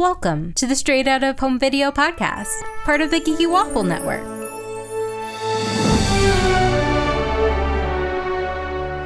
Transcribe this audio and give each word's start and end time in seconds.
Welcome 0.00 0.54
to 0.54 0.66
the 0.66 0.76
Straight 0.76 1.06
Out 1.06 1.22
of 1.22 1.38
Home 1.40 1.58
Video 1.58 1.90
podcast, 1.90 2.62
part 2.84 3.02
of 3.02 3.10
the 3.10 3.20
Geeky 3.20 3.46
Waffle 3.46 3.84
Network. 3.84 4.22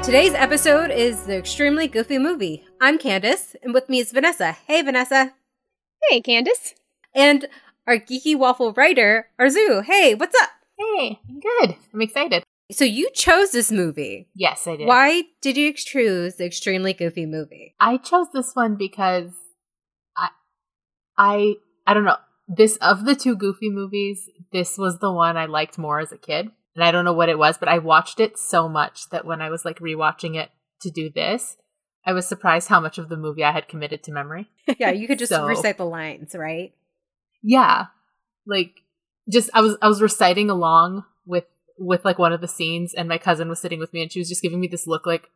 Today's 0.05 0.35
episode 0.35 0.93
is 0.93 1.23
the 1.23 1.37
extremely 1.37 1.89
goofy 1.89 2.19
movie. 2.19 2.65
I'm 2.81 2.99
Candace, 2.99 3.57
and 3.65 3.75
with 3.75 3.89
me 3.89 3.99
is 3.99 4.13
Vanessa. 4.13 4.53
Hey, 4.69 4.83
Vanessa. 4.83 5.33
Hey, 6.09 6.21
Candace. 6.21 6.77
And 7.13 7.49
our 7.89 7.97
Geeky 7.97 8.39
Waffle 8.39 8.73
writer, 8.73 9.31
Arzu. 9.37 9.83
Hey, 9.83 10.15
what's 10.15 10.41
up? 10.41 10.51
Hey, 10.79 11.19
I'm 11.29 11.41
good. 11.41 11.75
I'm 11.93 12.03
excited. 12.03 12.45
So 12.71 12.85
you 12.85 13.11
chose 13.13 13.51
this 13.51 13.73
movie. 13.73 14.29
Yes, 14.37 14.69
I 14.69 14.77
did. 14.77 14.87
Why 14.87 15.25
did 15.43 15.57
you 15.57 15.73
choose 15.73 16.37
the 16.37 16.45
extremely 16.45 16.93
goofy 16.93 17.27
movie? 17.27 17.75
I 17.81 17.97
chose 17.97 18.29
this 18.33 18.55
one 18.55 18.77
because 18.77 19.33
I 21.17 21.55
I 21.87 21.95
don't 21.95 22.05
know. 22.05 22.17
This 22.47 22.77
of 22.77 23.05
the 23.05 23.15
two 23.15 23.37
goofy 23.37 23.71
movies, 23.71 24.29
this 24.53 24.77
was 24.77 24.99
the 24.99 25.13
one 25.13 25.37
I 25.37 25.47
liked 25.47 25.79
more 25.79 26.01
as 26.01 26.13
a 26.13 26.19
kid. 26.19 26.51
And 26.75 26.83
I 26.85 26.91
don't 26.91 27.05
know 27.05 27.13
what 27.13 27.29
it 27.29 27.39
was, 27.39 27.57
but 27.57 27.69
I 27.69 27.79
watched 27.79 28.19
it 28.21 28.37
so 28.39 28.69
much 28.69 29.09
that 29.11 29.25
when 29.25 29.41
I 29.41 29.49
was 29.49 29.65
like 29.65 29.79
rewatching 29.79 30.35
it 30.37 30.51
to 30.83 30.91
do 30.91 31.09
this, 31.09 31.57
I 32.05 32.13
was 32.13 32.27
surprised 32.27 32.69
how 32.69 32.81
much 32.81 32.99
of 32.99 33.09
the 33.09 33.17
movie 33.17 33.45
I 33.45 33.53
had 33.53 33.69
committed 33.69 34.03
to 34.05 34.13
memory. 34.13 34.49
Yeah, 34.79 34.91
you 34.91 35.07
could 35.07 35.19
just 35.19 35.31
So- 35.31 35.47
recite 35.47 35.79
the 35.79 35.87
lines, 35.87 36.35
right? 36.35 36.75
Yeah. 37.43 37.87
Like 38.47 38.81
just 39.31 39.51
I 39.55 39.61
was 39.61 39.77
I 39.81 39.89
was 39.89 40.03
reciting 40.03 40.51
along 40.51 41.05
with 41.27 41.45
with 41.79 42.05
like 42.05 42.19
one 42.19 42.33
of 42.33 42.41
the 42.41 42.49
scenes 42.49 42.93
and 42.93 43.09
my 43.09 43.19
cousin 43.19 43.49
was 43.49 43.61
sitting 43.61 43.79
with 43.79 43.93
me 43.93 44.03
and 44.03 44.13
she 44.13 44.19
was 44.19 44.29
just 44.29 44.43
giving 44.43 44.61
me 44.61 44.67
this 44.67 44.87
look 44.87 45.07
like 45.07 45.31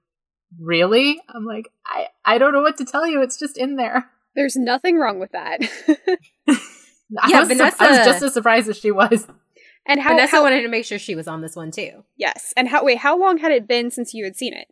really? 0.61 1.21
I'm 1.29 1.45
like 1.45 1.69
I 1.87 2.09
I 2.25 2.39
don't 2.39 2.53
know 2.53 2.63
what 2.63 2.77
to 2.79 2.85
tell 2.85 3.07
you. 3.07 3.23
It's 3.23 3.39
just 3.39 3.57
in 3.57 3.77
there. 3.77 4.11
There's 4.39 4.55
nothing 4.57 4.97
wrong 4.99 5.19
with 5.19 5.33
that. 5.33 5.59
I 6.49 7.29
Yeah, 7.29 7.41
was, 7.41 7.49
sur- 7.49 7.55
Vanessa- 7.57 7.83
I 7.83 7.89
was 7.91 8.07
just 8.07 8.23
as 8.23 8.33
surprised 8.35 8.69
as 8.69 8.77
she 8.79 8.93
was. 8.93 9.27
and 9.85 9.99
how, 10.01 10.11
Vanessa 10.11 10.37
how 10.37 10.43
wanted 10.45 10.63
to 10.63 10.69
make 10.69 10.85
sure 10.85 10.99
she 10.99 11.17
was 11.17 11.27
on 11.27 11.41
this 11.43 11.57
one 11.57 11.73
too. 11.73 12.05
yes, 12.17 12.55
and 12.57 12.69
how 12.69 12.85
wait, 12.85 12.99
how 12.99 13.19
long 13.19 13.39
had 13.39 13.51
it 13.51 13.67
been 13.67 13.91
since 13.91 14.15
you 14.15 14.23
had 14.25 14.37
seen 14.37 14.55
it? 14.55 14.69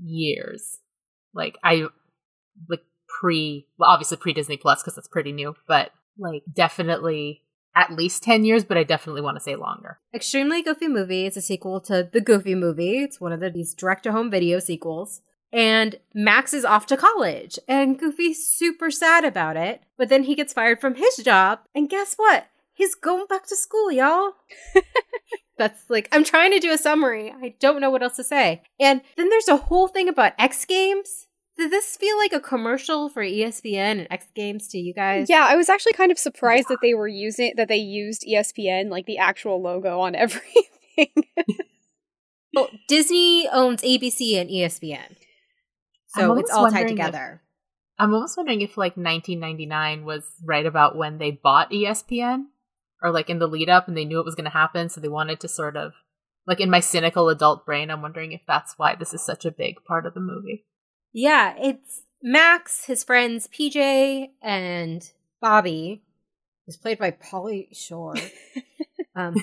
Years, 0.00 0.78
like 1.34 1.56
I, 1.64 1.86
like 2.68 2.82
pre, 3.08 3.66
well, 3.76 3.90
obviously 3.90 4.16
pre 4.18 4.32
Disney 4.32 4.56
Plus 4.56 4.80
because 4.82 4.94
that's 4.94 5.08
pretty 5.08 5.32
new, 5.32 5.56
but 5.66 5.90
like 6.16 6.42
definitely 6.52 7.42
at 7.74 7.90
least 7.92 8.22
ten 8.22 8.44
years. 8.44 8.62
But 8.62 8.76
I 8.76 8.84
definitely 8.84 9.22
want 9.22 9.36
to 9.36 9.42
say 9.42 9.56
longer. 9.56 9.98
Extremely 10.14 10.62
Goofy 10.62 10.86
Movie 10.86 11.26
is 11.26 11.36
a 11.36 11.42
sequel 11.42 11.80
to 11.82 12.08
The 12.12 12.20
Goofy 12.20 12.54
Movie. 12.54 12.98
It's 13.02 13.20
one 13.20 13.32
of 13.32 13.40
the, 13.40 13.50
these 13.50 13.74
direct 13.74 14.04
to 14.04 14.12
home 14.12 14.30
video 14.30 14.60
sequels. 14.60 15.22
And 15.52 15.96
Max 16.14 16.52
is 16.52 16.64
off 16.64 16.86
to 16.86 16.96
college, 16.96 17.58
and 17.66 17.98
Goofy's 17.98 18.46
super 18.46 18.90
sad 18.90 19.24
about 19.24 19.56
it. 19.56 19.82
But 19.96 20.08
then 20.10 20.24
he 20.24 20.34
gets 20.34 20.52
fired 20.52 20.80
from 20.80 20.96
his 20.96 21.16
job, 21.16 21.60
and 21.74 21.88
guess 21.88 22.14
what? 22.16 22.46
He's 22.74 22.94
going 22.94 23.26
back 23.26 23.46
to 23.46 23.56
school, 23.56 23.90
y'all. 23.90 24.32
That's 25.58 25.82
like, 25.88 26.08
I'm 26.12 26.22
trying 26.22 26.52
to 26.52 26.60
do 26.60 26.70
a 26.70 26.78
summary. 26.78 27.32
I 27.32 27.54
don't 27.58 27.80
know 27.80 27.90
what 27.90 28.02
else 28.02 28.16
to 28.16 28.24
say. 28.24 28.62
And 28.78 29.00
then 29.16 29.30
there's 29.30 29.48
a 29.48 29.56
whole 29.56 29.88
thing 29.88 30.08
about 30.08 30.34
X 30.38 30.64
Games. 30.64 31.26
Did 31.56 31.72
this 31.72 31.96
feel 31.96 32.16
like 32.16 32.32
a 32.32 32.38
commercial 32.38 33.08
for 33.08 33.22
ESPN 33.22 33.98
and 33.98 34.06
X 34.10 34.26
Games 34.36 34.68
to 34.68 34.78
you 34.78 34.94
guys? 34.94 35.26
Yeah, 35.28 35.44
I 35.48 35.56
was 35.56 35.68
actually 35.68 35.94
kind 35.94 36.12
of 36.12 36.18
surprised 36.18 36.68
that 36.68 36.78
they 36.80 36.94
were 36.94 37.08
using 37.08 37.54
that 37.56 37.66
they 37.66 37.78
used 37.78 38.24
ESPN 38.30 38.90
like 38.90 39.06
the 39.06 39.18
actual 39.18 39.60
logo 39.60 39.98
on 40.00 40.14
everything. 40.14 40.66
Well, 42.54 42.70
Disney 42.88 43.46
owns 43.52 43.82
ABC 43.82 44.34
and 44.40 44.50
ESPN. 44.50 45.16
I'm 46.16 46.22
So 46.22 46.34
it's 46.36 46.50
all 46.50 46.64
tied 46.64 46.72
wondering 46.74 46.84
if- 46.98 47.06
together. 47.06 47.42
I'm 48.00 48.14
almost 48.14 48.36
wondering 48.36 48.60
if 48.60 48.76
like 48.76 48.96
1999 48.96 50.04
was 50.04 50.24
right 50.44 50.64
about 50.64 50.96
when 50.96 51.18
they 51.18 51.32
bought 51.32 51.72
ESPN, 51.72 52.44
or 53.02 53.10
like 53.10 53.28
in 53.28 53.40
the 53.40 53.48
lead 53.48 53.68
up, 53.68 53.88
and 53.88 53.96
they 53.96 54.04
knew 54.04 54.20
it 54.20 54.24
was 54.24 54.36
going 54.36 54.44
to 54.44 54.50
happen, 54.50 54.88
so 54.88 55.00
they 55.00 55.08
wanted 55.08 55.40
to 55.40 55.48
sort 55.48 55.76
of 55.76 55.92
like 56.46 56.60
in 56.60 56.70
my 56.70 56.80
cynical 56.80 57.28
adult 57.28 57.66
brain, 57.66 57.90
I'm 57.90 58.00
wondering 58.00 58.32
if 58.32 58.40
that's 58.46 58.74
why 58.78 58.94
this 58.94 59.12
is 59.12 59.22
such 59.22 59.44
a 59.44 59.50
big 59.50 59.84
part 59.86 60.06
of 60.06 60.14
the 60.14 60.20
movie. 60.20 60.64
Yeah, 61.12 61.54
it's 61.58 62.02
Max, 62.22 62.84
his 62.84 63.02
friends 63.04 63.48
PJ 63.48 64.28
and 64.40 65.10
Bobby, 65.40 66.02
who's 66.66 66.76
played 66.76 66.98
by 66.98 67.10
Pauly 67.10 67.66
Shore. 67.76 68.14
um, 69.16 69.34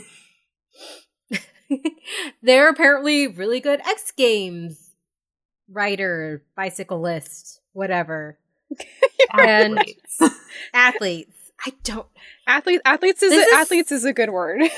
they're 2.41 2.69
apparently 2.69 3.28
really 3.28 3.59
good 3.59 3.81
X 3.81 4.11
Games 4.11 4.84
writer, 5.72 6.44
bicyclist, 6.56 7.62
whatever 7.74 8.38
And- 9.34 9.78
Athletes. 9.80 10.22
athletes. 10.74 11.38
I 11.66 11.74
don't. 11.84 12.08
Athlete, 12.48 12.81
athletes 12.86 13.24
is, 13.24 13.31
This 13.31 13.48
is- 13.48 13.53
athletes 13.53 13.92
is 13.92 14.06
a 14.06 14.14
good 14.14 14.30
word. 14.30 14.62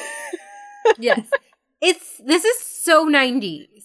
Yes, 0.98 1.20
it's 1.82 2.22
this 2.26 2.46
is 2.46 2.60
so 2.62 3.04
nineties. 3.04 3.84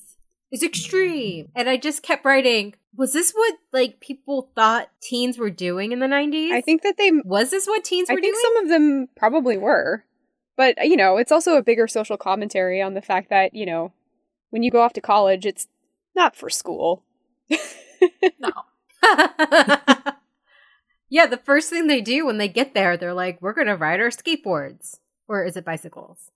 It's 0.53 0.63
extreme, 0.63 1.49
and 1.57 1.69
I 1.69 1.77
just 1.77 2.05
kept 2.05 2.25
writing. 2.25 2.75
Was 2.97 3.13
this 3.13 3.33
what 3.33 3.55
like 3.73 3.99
people 3.99 4.51
thought 4.55 4.89
teens 5.03 5.37
were 5.37 5.51
doing 5.51 5.91
in 5.91 5.99
the 5.99 6.07
nineties? 6.07 6.53
I 6.55 6.61
think 6.61 6.83
that 6.83 6.97
they 6.99 7.11
was 7.25 7.51
this 7.51 7.67
what 7.67 7.83
teens 7.83 8.09
were 8.09 8.15
doing? 8.15 8.15
I 8.15 8.15
were 8.15 8.21
think 8.21 8.35
doing? 8.37 8.55
some 8.55 8.65
of 8.65 8.69
them 8.71 9.09
probably 9.17 9.59
were. 9.59 10.05
But, 10.57 10.77
you 10.87 10.97
know, 10.97 11.17
it's 11.17 11.33
also 11.33 11.57
a 11.57 11.63
bigger 11.63 11.89
social 11.89 12.17
commentary 12.17 12.81
on 12.81 12.95
the 12.95 13.03
fact 13.03 13.31
that, 13.31 13.53
you 13.55 13.67
know, 13.67 13.93
when 14.51 14.63
you 14.63 14.71
go 14.71 14.83
off 14.83 14.93
to 14.93 15.01
college, 15.01 15.45
it's 15.45 15.67
not 16.15 16.37
for 16.37 16.51
school. 16.51 17.05
no. 17.51 18.53
yeah, 21.09 21.27
the 21.27 21.41
first 21.45 21.71
thing 21.71 21.87
they 21.87 22.01
do 22.01 22.25
when 22.27 22.39
they 22.39 22.49
get 22.49 22.75
there, 22.75 22.97
they're 22.97 23.15
like, 23.15 23.41
"We're 23.43 23.53
gonna 23.53 23.77
ride 23.77 24.01
our 24.01 24.09
skateboards," 24.11 24.99
or 25.29 25.45
is 25.45 25.57
it 25.57 25.65
bicycles? 25.65 26.31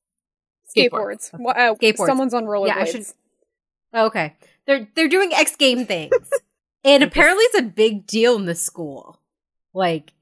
Skateboards. 0.77 1.31
Wha- 1.39 1.53
uh, 1.53 1.75
Skateboards. 1.75 2.07
Someone's 2.07 2.35
on 2.35 2.45
rollerblades. 2.45 2.67
Yeah, 2.69 2.79
I 2.79 2.85
should- 2.85 3.07
Okay, 3.95 4.35
they're 4.67 4.89
they're 4.95 5.09
doing 5.09 5.33
X 5.33 5.57
game 5.57 5.87
things, 5.87 6.13
and 6.85 7.03
apparently 7.03 7.45
it's 7.45 7.59
a 7.61 7.63
big 7.63 8.07
deal 8.07 8.37
in 8.37 8.45
the 8.45 8.55
school. 8.55 9.21
Like, 9.73 10.13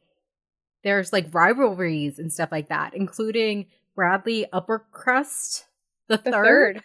there's 0.84 1.12
like 1.12 1.32
rivalries 1.32 2.18
and 2.18 2.32
stuff 2.32 2.52
like 2.52 2.68
that, 2.68 2.94
including 2.94 3.66
Bradley 3.96 4.46
Uppercrust 4.52 5.64
the, 6.08 6.18
the 6.18 6.30
third. 6.30 6.44
third. 6.76 6.82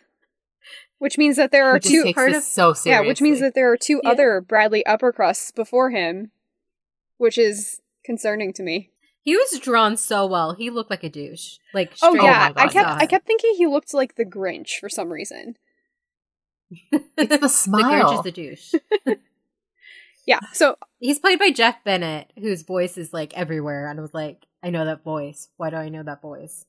Which 1.00 1.18
means 1.18 1.38
that 1.38 1.52
there 1.52 1.66
are 1.70 1.80
just 1.80 1.92
two 1.94 2.14
part 2.14 2.34
of- 2.34 2.44
so 2.44 2.74
seriously. 2.74 2.92
Yeah, 2.92 3.02
which 3.10 3.22
means 3.22 3.40
that 3.40 3.56
there 3.56 3.72
are 3.72 3.78
two 3.78 4.00
Yeah. 4.04 4.12
other 4.12 4.42
Bradley 4.42 4.84
Uppercrusts 4.86 5.54
before 5.56 5.90
him, 5.90 6.32
which 7.18 7.38
is 7.38 7.82
concerning 8.06 8.54
to 8.54 8.64
me. 8.64 8.92
He 9.22 9.36
was 9.36 9.60
drawn 9.60 9.98
so 9.98 10.26
well. 10.26 10.54
He 10.54 10.70
looked 10.70 10.90
like 10.90 11.04
a 11.04 11.10
douche. 11.10 11.58
Like, 11.74 11.94
Oh 12.02 12.16
yeah, 12.16 12.50
oh 12.52 12.54
my 12.56 12.64
I 12.64 12.68
kept 12.68 12.74
God. 12.74 13.02
I 13.02 13.06
kept 13.06 13.26
thinking 13.28 13.56
he 13.56 13.66
looked 13.68 13.94
like 13.94 14.16
the 14.16 14.26
Grinch 14.26 14.80
for 14.80 14.90
some 14.90 15.12
reason. 15.12 15.58
it's 16.92 17.38
the 17.40 17.48
smile. 17.50 17.82
the. 17.82 17.96
Grinch 17.96 18.18
is 18.18 18.24
the 18.24 18.32
douche. 18.32 18.74
Yeah, 20.26 20.42
so 20.54 20.78
He's 21.00 21.18
played 21.18 21.40
by 21.40 21.50
Jeff 21.50 21.84
Bennett, 21.84 22.32
whose 22.38 22.62
voice 22.62 23.00
is 23.00 23.12
like 23.14 23.36
everywhere. 23.36 23.88
And 23.90 23.98
I 23.98 24.02
was 24.04 24.14
like, 24.14 24.46
I 24.62 24.70
know 24.70 24.86
that 24.86 25.04
voice. 25.04 25.50
Why 25.58 25.72
do 25.72 25.78
I 25.78 25.90
know 25.90 26.04
that 26.04 26.22
voice? 26.22 26.66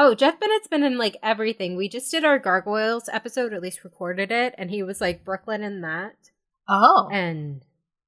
Oh, 0.00 0.14
Jeff 0.14 0.38
Bennett's 0.38 0.68
been 0.68 0.84
in 0.84 0.96
like 0.96 1.16
everything. 1.24 1.76
We 1.76 1.88
just 1.88 2.08
did 2.08 2.24
our 2.24 2.38
Gargoyles 2.38 3.08
episode, 3.12 3.52
at 3.52 3.60
least 3.60 3.82
recorded 3.82 4.30
it, 4.30 4.54
and 4.56 4.70
he 4.70 4.84
was 4.84 5.00
like 5.00 5.24
Brooklyn 5.24 5.64
in 5.64 5.80
that. 5.80 6.14
oh, 6.68 7.08
And 7.10 7.64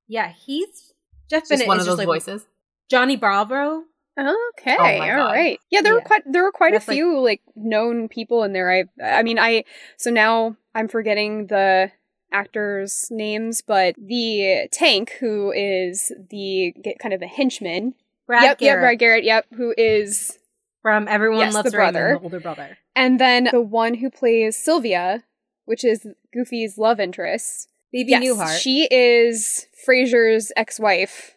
yeah, 0.06 0.32
he's 0.32 0.94
Jeff 1.28 1.42
just 1.42 1.50
Bennett 1.50 1.66
one 1.66 1.78
is 1.78 1.82
of 1.82 1.86
those 1.88 1.98
like 1.98 2.06
voices. 2.06 2.46
Johnny 2.88 3.16
Bravo. 3.16 3.84
Okay, 4.16 4.76
Oh 4.78 5.18
all 5.18 5.32
right. 5.32 5.58
Yeah, 5.70 5.80
there 5.80 5.94
were 5.94 6.00
quite 6.00 6.22
there 6.26 6.44
were 6.44 6.52
quite 6.52 6.72
That's 6.74 6.88
a 6.88 6.92
few 6.92 7.18
like 7.18 7.42
known 7.56 8.08
people 8.08 8.44
in 8.44 8.52
there. 8.52 8.70
I 8.70 8.84
I 9.02 9.22
mean 9.22 9.38
I 9.38 9.64
so 9.96 10.10
now 10.10 10.56
I'm 10.74 10.88
forgetting 10.88 11.46
the 11.46 11.90
actors' 12.32 13.08
names, 13.10 13.62
but 13.62 13.94
the 13.96 14.68
tank 14.70 15.12
who 15.20 15.52
is 15.52 16.12
the 16.30 16.74
kind 17.00 17.14
of 17.14 17.20
the 17.20 17.26
henchman. 17.26 17.94
Brad 18.26 18.42
yep, 18.44 18.60
yep, 18.60 18.78
Brad 18.78 18.98
Garrett. 18.98 19.24
Yep, 19.24 19.46
who 19.56 19.74
is 19.76 20.38
from 20.82 21.08
Everyone 21.08 21.40
Yes, 21.40 21.54
Loves 21.54 21.70
the 21.70 21.78
Raymond, 21.78 21.94
brother. 21.94 22.14
the 22.18 22.22
older 22.24 22.40
brother. 22.40 22.78
and 22.96 23.18
then 23.20 23.48
the 23.52 23.60
one 23.60 23.94
who 23.94 24.10
plays 24.10 24.56
Sylvia, 24.56 25.24
which 25.64 25.84
is 25.84 26.06
Goofy's 26.32 26.78
love 26.78 27.00
interest. 27.00 27.68
Bebe 27.92 28.10
yes, 28.10 28.22
Neuwirth 28.22 28.58
she 28.60 28.86
is 28.90 29.66
Frasier's 29.86 30.52
ex-wife 30.56 31.36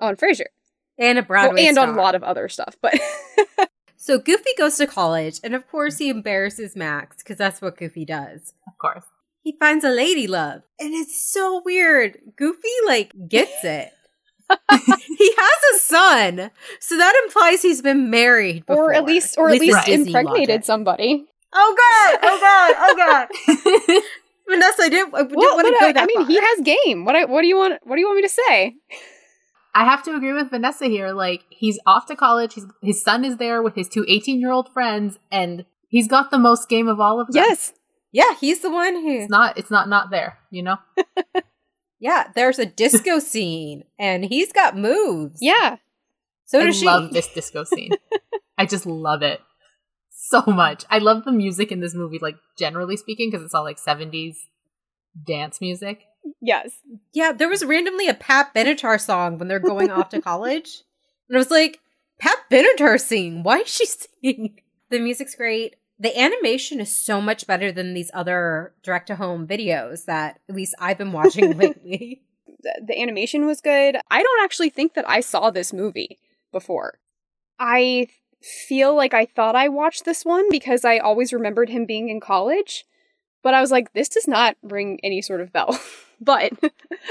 on 0.00 0.16
Frasier. 0.16 0.46
and 0.98 1.18
a 1.18 1.20
Well, 1.20 1.26
Broadway 1.26 1.66
and 1.66 1.78
on 1.78 1.90
a 1.90 1.92
lot 1.92 2.14
of 2.14 2.22
other 2.22 2.48
stuff, 2.48 2.76
but 2.80 2.94
So 3.98 4.18
Goofy 4.18 4.50
goes 4.56 4.76
to 4.76 4.86
college, 4.86 5.40
and 5.42 5.54
of 5.54 5.68
course 5.68 5.98
he 5.98 6.08
embarrasses 6.10 6.76
Max 6.76 7.16
because 7.18 7.36
that's 7.38 7.60
what 7.60 7.76
Goofy 7.76 8.04
does. 8.04 8.54
Of 8.68 8.78
course. 8.78 9.02
He 9.42 9.56
finds 9.58 9.84
a 9.84 9.90
lady 9.90 10.26
love, 10.28 10.62
and 10.78 10.94
it's 10.94 11.16
so 11.20 11.60
weird. 11.64 12.18
Goofy 12.36 12.68
like 12.86 13.12
gets 13.28 13.50
it. 13.64 13.90
he 14.70 15.32
has 15.36 15.74
a 15.74 15.78
son, 15.78 16.50
so 16.80 16.96
that 16.96 17.22
implies 17.24 17.62
he's 17.62 17.82
been 17.82 18.10
married, 18.10 18.64
or 18.68 18.92
at 18.94 19.04
least 19.04 19.36
or 19.38 19.48
at 19.48 19.56
it's 19.56 19.60
least 19.62 19.86
Disney 19.86 20.12
impregnated 20.12 20.64
somebody. 20.64 21.24
Oh 21.52 21.76
god! 21.76 22.18
Oh 22.22 22.38
god! 22.40 22.74
Oh 22.78 22.96
god! 22.96 24.02
Vanessa, 24.48 24.82
I 24.82 24.88
didn't, 24.88 25.14
I 25.14 25.22
didn't 25.22 25.36
Well, 25.36 25.56
want 25.56 25.66
to 25.66 25.72
go 25.80 25.86
uh, 25.86 25.88
I, 25.88 25.92
that 25.92 26.02
I 26.04 26.06
mean, 26.06 26.18
far. 26.18 26.26
he 26.26 26.38
has 26.40 26.60
game. 26.60 27.04
What 27.04 27.16
I, 27.16 27.24
what 27.24 27.42
do 27.42 27.48
you 27.48 27.56
want? 27.56 27.80
What 27.84 27.96
do 27.96 28.00
you 28.00 28.06
want 28.06 28.16
me 28.16 28.22
to 28.22 28.28
say? 28.28 28.76
I 29.74 29.84
have 29.84 30.02
to 30.04 30.14
agree 30.14 30.32
with 30.32 30.50
Vanessa 30.50 30.86
here. 30.86 31.12
Like, 31.12 31.42
he's 31.50 31.78
off 31.84 32.06
to 32.06 32.16
college. 32.16 32.54
He's, 32.54 32.64
his 32.82 33.02
son 33.02 33.24
is 33.24 33.36
there 33.36 33.60
with 33.62 33.74
his 33.74 33.88
two 33.88 34.04
18 34.08 34.40
year 34.40 34.50
old 34.52 34.72
friends, 34.72 35.18
and 35.30 35.64
he's 35.88 36.08
got 36.08 36.30
the 36.30 36.38
most 36.38 36.68
game 36.68 36.88
of 36.88 37.00
all 37.00 37.20
of 37.20 37.26
them. 37.26 37.36
Yes. 37.36 37.72
Yeah, 38.12 38.34
he's 38.40 38.60
the 38.60 38.70
one 38.70 38.94
who. 38.94 39.18
It's 39.20 39.30
not, 39.30 39.58
it's 39.58 39.70
not, 39.70 39.88
not 39.88 40.10
there, 40.10 40.38
you 40.50 40.62
know? 40.62 40.76
Yeah, 41.98 42.28
there's 42.34 42.58
a 42.58 42.66
disco 42.66 43.18
scene, 43.20 43.84
and 43.98 44.24
he's 44.24 44.52
got 44.52 44.76
moves. 44.76 45.38
Yeah. 45.40 45.76
So 46.44 46.60
I 46.60 46.66
does 46.66 46.78
she. 46.78 46.86
I 46.86 46.96
love 46.96 47.12
this 47.12 47.28
disco 47.28 47.64
scene. 47.64 47.92
I 48.58 48.66
just 48.66 48.86
love 48.86 49.22
it 49.22 49.40
so 50.10 50.42
much. 50.46 50.84
I 50.90 50.98
love 50.98 51.24
the 51.24 51.32
music 51.32 51.70
in 51.70 51.80
this 51.80 51.94
movie, 51.94 52.18
like, 52.20 52.36
generally 52.58 52.96
speaking, 52.96 53.30
because 53.30 53.44
it's 53.44 53.54
all 53.54 53.64
like 53.64 53.78
70s 53.78 54.36
dance 55.26 55.60
music. 55.60 56.04
Yes. 56.40 56.72
Yeah, 57.12 57.32
there 57.32 57.48
was 57.48 57.64
randomly 57.64 58.08
a 58.08 58.14
Pat 58.14 58.54
Benatar 58.54 59.00
song 59.00 59.38
when 59.38 59.48
they're 59.48 59.58
going 59.58 59.90
off 59.90 60.08
to 60.10 60.20
college. 60.22 60.82
And 61.28 61.36
I 61.36 61.38
was 61.38 61.50
like, 61.50 61.80
Pat 62.18 62.36
Benatar 62.50 63.00
singing. 63.00 63.42
Why 63.42 63.58
is 63.58 63.68
she 63.68 63.86
singing? 63.86 64.60
The 64.90 64.98
music's 64.98 65.34
great. 65.34 65.76
The 65.98 66.18
animation 66.18 66.80
is 66.80 66.94
so 66.94 67.20
much 67.20 67.46
better 67.46 67.72
than 67.72 67.94
these 67.94 68.10
other 68.12 68.74
direct 68.82 69.06
to 69.06 69.16
home 69.16 69.46
videos 69.46 70.04
that 70.04 70.40
at 70.48 70.54
least 70.54 70.74
I've 70.78 70.98
been 70.98 71.12
watching 71.12 71.56
lately. 71.58 72.22
The, 72.62 72.82
the 72.88 73.00
animation 73.00 73.46
was 73.46 73.60
good. 73.60 73.96
I 74.10 74.22
don't 74.22 74.44
actually 74.44 74.70
think 74.70 74.94
that 74.94 75.08
I 75.08 75.20
saw 75.20 75.50
this 75.50 75.72
movie 75.72 76.18
before. 76.52 76.98
I 77.58 78.08
feel 78.42 78.94
like 78.94 79.14
I 79.14 79.26
thought 79.26 79.56
I 79.56 79.68
watched 79.68 80.04
this 80.04 80.24
one 80.24 80.50
because 80.50 80.84
I 80.84 80.98
always 80.98 81.32
remembered 81.32 81.68
him 81.68 81.86
being 81.86 82.08
in 82.08 82.20
college, 82.20 82.84
but 83.42 83.54
I 83.54 83.60
was 83.60 83.70
like, 83.70 83.92
this 83.92 84.08
does 84.08 84.28
not 84.28 84.56
ring 84.62 85.00
any 85.02 85.22
sort 85.22 85.40
of 85.40 85.52
bell. 85.52 85.78
but, 86.20 86.52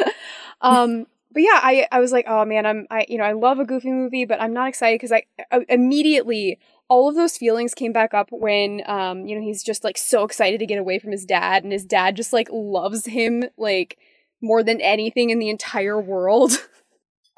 um, 0.61 1.07
but 1.31 1.43
yeah, 1.43 1.59
I 1.61 1.87
I 1.91 1.99
was 1.99 2.11
like, 2.13 2.25
oh 2.27 2.45
man, 2.45 2.65
I'm 2.65 2.87
I 2.89 3.05
you 3.09 3.17
know 3.17 3.25
I 3.25 3.33
love 3.33 3.59
a 3.59 3.65
Goofy 3.65 3.91
movie, 3.91 4.25
but 4.25 4.41
I'm 4.41 4.53
not 4.53 4.69
excited 4.69 4.95
because 4.95 5.11
I, 5.11 5.23
I 5.51 5.65
immediately 5.67 6.59
all 6.87 7.09
of 7.09 7.15
those 7.15 7.37
feelings 7.37 7.73
came 7.73 7.91
back 7.93 8.13
up 8.13 8.29
when 8.31 8.81
um 8.85 9.25
you 9.25 9.35
know 9.35 9.41
he's 9.41 9.63
just 9.63 9.83
like 9.83 9.97
so 9.97 10.23
excited 10.23 10.59
to 10.59 10.65
get 10.65 10.77
away 10.79 10.99
from 10.99 11.11
his 11.11 11.25
dad, 11.25 11.63
and 11.63 11.71
his 11.73 11.85
dad 11.85 12.15
just 12.15 12.31
like 12.33 12.47
loves 12.51 13.05
him 13.05 13.43
like 13.57 13.97
more 14.41 14.63
than 14.63 14.79
anything 14.81 15.29
in 15.31 15.39
the 15.39 15.49
entire 15.49 15.99
world. 15.99 16.51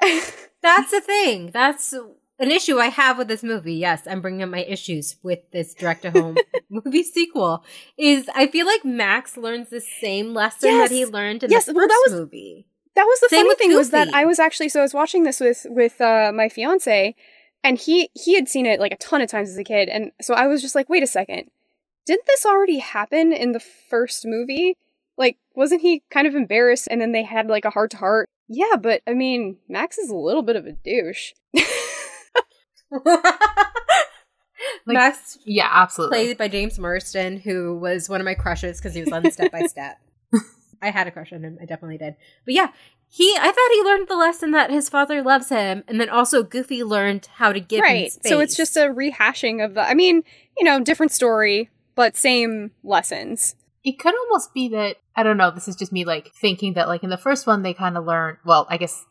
That's 0.62 0.90
the 0.90 1.00
thing. 1.00 1.50
That's 1.52 1.92
an 2.38 2.50
issue 2.50 2.78
I 2.78 2.86
have 2.88 3.18
with 3.18 3.28
this 3.28 3.42
movie. 3.42 3.74
Yes, 3.74 4.02
I'm 4.06 4.20
bringing 4.20 4.42
up 4.42 4.50
my 4.50 4.64
issues 4.64 5.16
with 5.22 5.38
this 5.52 5.74
direct 5.74 6.02
to 6.02 6.10
home 6.10 6.36
movie 6.70 7.02
sequel. 7.04 7.64
Is 7.96 8.28
I 8.34 8.48
feel 8.48 8.66
like 8.66 8.84
Max 8.84 9.36
learns 9.36 9.70
the 9.70 9.80
same 9.80 10.34
lesson 10.34 10.70
Yes. 10.70 10.88
that 10.90 10.94
he 10.94 11.06
learned 11.06 11.44
in 11.44 11.50
Yes, 11.50 11.66
the 11.66 11.72
well, 11.74 11.84
first 11.84 11.90
that 11.90 12.02
was- 12.12 12.20
movie. 12.20 12.66
that 12.96 13.04
was 13.04 13.20
the 13.20 13.28
Same 13.30 13.46
funny 13.46 13.56
thing 13.56 13.74
was 13.76 13.90
that 13.90 14.12
I 14.12 14.24
was 14.24 14.38
actually 14.38 14.68
so 14.68 14.80
I 14.80 14.82
was 14.82 14.94
watching 14.94 15.22
this 15.22 15.40
with 15.40 15.66
with 15.70 16.00
uh, 16.00 16.32
my 16.34 16.48
fiance, 16.48 17.14
and 17.64 17.78
he 17.78 18.10
he 18.14 18.34
had 18.34 18.48
seen 18.48 18.66
it 18.66 18.80
like 18.80 18.92
a 18.92 18.96
ton 18.98 19.20
of 19.20 19.28
times 19.30 19.50
as 19.50 19.58
a 19.58 19.64
kid, 19.64 19.88
and 19.88 20.12
so 20.20 20.34
I 20.34 20.46
was 20.46 20.62
just 20.62 20.74
like, 20.74 20.88
wait 20.88 21.02
a 21.02 21.06
second, 21.06 21.50
didn't 22.06 22.26
this 22.26 22.46
already 22.46 22.78
happen 22.78 23.32
in 23.32 23.52
the 23.52 23.60
first 23.60 24.24
movie? 24.26 24.76
Like, 25.16 25.36
wasn't 25.54 25.82
he 25.82 26.02
kind 26.10 26.26
of 26.26 26.34
embarrassed, 26.34 26.88
and 26.90 27.00
then 27.00 27.12
they 27.12 27.24
had 27.24 27.48
like 27.48 27.64
a 27.64 27.70
heart 27.70 27.90
to 27.92 27.96
heart? 27.98 28.28
Yeah, 28.48 28.76
but 28.80 29.02
I 29.06 29.14
mean, 29.14 29.58
Max 29.68 29.98
is 29.98 30.10
a 30.10 30.16
little 30.16 30.42
bit 30.42 30.56
of 30.56 30.66
a 30.66 30.72
douche. 30.72 31.32
Like, 34.86 34.94
Max 34.94 35.38
Yeah, 35.44 35.68
absolutely. 35.70 36.16
played 36.16 36.38
by 36.38 36.48
Jason 36.48 36.82
Marsden, 36.82 37.38
who 37.38 37.78
was 37.78 38.08
one 38.08 38.20
of 38.20 38.24
my 38.24 38.34
crushes 38.34 38.78
because 38.78 38.94
he 38.94 39.02
was 39.02 39.12
on 39.12 39.30
Step 39.30 39.52
by 39.52 39.62
Step. 39.66 39.98
I 40.80 40.90
had 40.90 41.06
a 41.06 41.10
crush 41.10 41.32
on 41.32 41.44
him. 41.44 41.58
I 41.60 41.64
definitely 41.66 41.98
did. 41.98 42.16
But 42.44 42.54
yeah, 42.54 42.68
he. 43.08 43.34
I 43.38 43.50
thought 43.50 43.74
he 43.74 43.82
learned 43.82 44.08
the 44.08 44.16
lesson 44.16 44.50
that 44.52 44.70
his 44.70 44.88
father 44.88 45.22
loves 45.22 45.48
him, 45.48 45.84
and 45.88 46.00
then 46.00 46.08
also 46.08 46.42
Goofy 46.42 46.82
learned 46.84 47.28
how 47.34 47.52
to 47.52 47.60
give 47.60 47.78
him 47.78 47.84
right. 47.84 48.12
space. 48.12 48.30
So 48.30 48.40
it's 48.40 48.56
just 48.56 48.76
a 48.76 48.88
rehashing 48.88 49.64
of 49.64 49.74
the. 49.74 49.82
I 49.82 49.94
mean, 49.94 50.22
you 50.56 50.64
know, 50.64 50.80
different 50.80 51.12
story, 51.12 51.70
but 51.94 52.16
same 52.16 52.72
lessons. 52.82 53.54
it 53.84 53.98
could 53.98 54.14
almost 54.14 54.52
be 54.52 54.68
that 54.68 54.96
I 55.16 55.22
don't 55.22 55.36
know. 55.36 55.50
This 55.50 55.68
is 55.68 55.76
just 55.76 55.92
me 55.92 56.04
like 56.04 56.32
thinking 56.40 56.74
that 56.74 56.88
like 56.88 57.02
in 57.02 57.10
the 57.10 57.16
first 57.16 57.46
one 57.46 57.62
they 57.62 57.74
kind 57.74 57.96
of 57.96 58.04
learn. 58.04 58.38
Well, 58.44 58.66
I 58.68 58.76
guess 58.76 59.04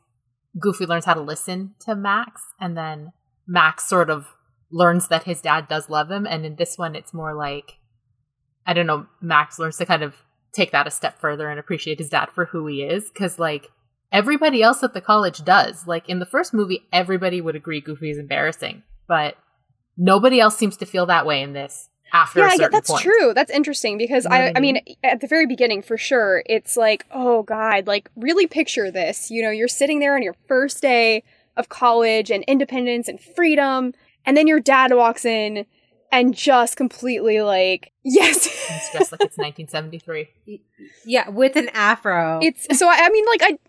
Goofy 0.59 0.85
learns 0.85 1.05
how 1.05 1.13
to 1.13 1.21
listen 1.21 1.75
to 1.81 1.95
Max, 1.95 2.41
and 2.59 2.77
then 2.77 3.11
Max 3.47 3.87
sort 3.87 4.09
of 4.09 4.27
learns 4.71 5.07
that 5.07 5.23
his 5.23 5.41
dad 5.41 5.67
does 5.67 5.89
love 5.89 6.11
him. 6.11 6.27
And 6.27 6.45
in 6.45 6.57
this 6.57 6.77
one, 6.77 6.95
it's 6.95 7.13
more 7.13 7.33
like 7.33 7.77
I 8.65 8.73
don't 8.73 8.87
know. 8.87 9.07
Max 9.21 9.57
learns 9.57 9.77
to 9.77 9.85
kind 9.85 10.03
of 10.03 10.15
take 10.53 10.71
that 10.71 10.87
a 10.87 10.91
step 10.91 11.19
further 11.19 11.49
and 11.49 11.59
appreciate 11.59 11.99
his 11.99 12.09
dad 12.09 12.29
for 12.33 12.45
who 12.45 12.67
he 12.67 12.83
is, 12.83 13.09
because 13.09 13.39
like 13.39 13.69
everybody 14.11 14.61
else 14.63 14.83
at 14.83 14.93
the 14.93 15.01
college 15.01 15.43
does. 15.43 15.87
Like 15.87 16.07
in 16.09 16.19
the 16.19 16.25
first 16.25 16.53
movie, 16.53 16.87
everybody 16.91 17.41
would 17.41 17.55
agree 17.55 17.81
Goofy 17.81 18.09
is 18.11 18.17
embarrassing, 18.17 18.83
but 19.07 19.35
nobody 19.97 20.39
else 20.39 20.57
seems 20.57 20.77
to 20.77 20.85
feel 20.85 21.05
that 21.07 21.25
way 21.25 21.41
in 21.41 21.53
this. 21.53 21.89
After 22.13 22.39
yeah, 22.39 22.45
a 22.45 22.49
I 22.51 22.55
certain 22.55 22.71
that's 22.71 22.89
point. 22.89 23.03
true. 23.03 23.33
That's 23.33 23.51
interesting 23.51 23.97
because 23.97 24.23
You 24.23 24.29
know 24.29 24.35
I, 24.37 24.39
what 24.45 24.55
I 24.55 24.59
I 24.59 24.61
mean, 24.61 24.79
at 25.03 25.19
the 25.19 25.27
very 25.27 25.45
beginning, 25.45 25.81
for 25.81 25.97
sure, 25.97 26.41
it's 26.45 26.77
like, 26.77 27.05
oh 27.11 27.43
god, 27.43 27.85
like 27.85 28.09
really 28.15 28.47
picture 28.47 28.89
this. 28.89 29.29
You 29.29 29.41
know, 29.43 29.49
you're 29.49 29.67
sitting 29.67 29.99
there 29.99 30.15
on 30.15 30.23
your 30.23 30.35
first 30.47 30.81
day 30.81 31.23
of 31.57 31.67
college 31.67 32.31
and 32.31 32.45
independence 32.47 33.09
and 33.09 33.19
freedom, 33.19 33.93
and 34.25 34.37
then 34.37 34.47
your 34.47 34.61
dad 34.61 34.93
walks 34.93 35.25
in 35.25 35.65
and 36.09 36.33
just 36.33 36.77
completely 36.77 37.41
like, 37.41 37.91
yes, 38.03 38.45
It's 38.45 38.91
dressed 38.91 39.11
like 39.11 39.21
it's 39.25 39.37
1973. 39.37 40.61
yeah, 41.05 41.27
with 41.27 41.57
an 41.57 41.67
afro. 41.73 42.39
it's 42.41 42.77
so. 42.79 42.87
I, 42.87 42.99
I 43.03 43.09
mean, 43.09 43.25
like, 43.25 43.41
I 43.43 43.59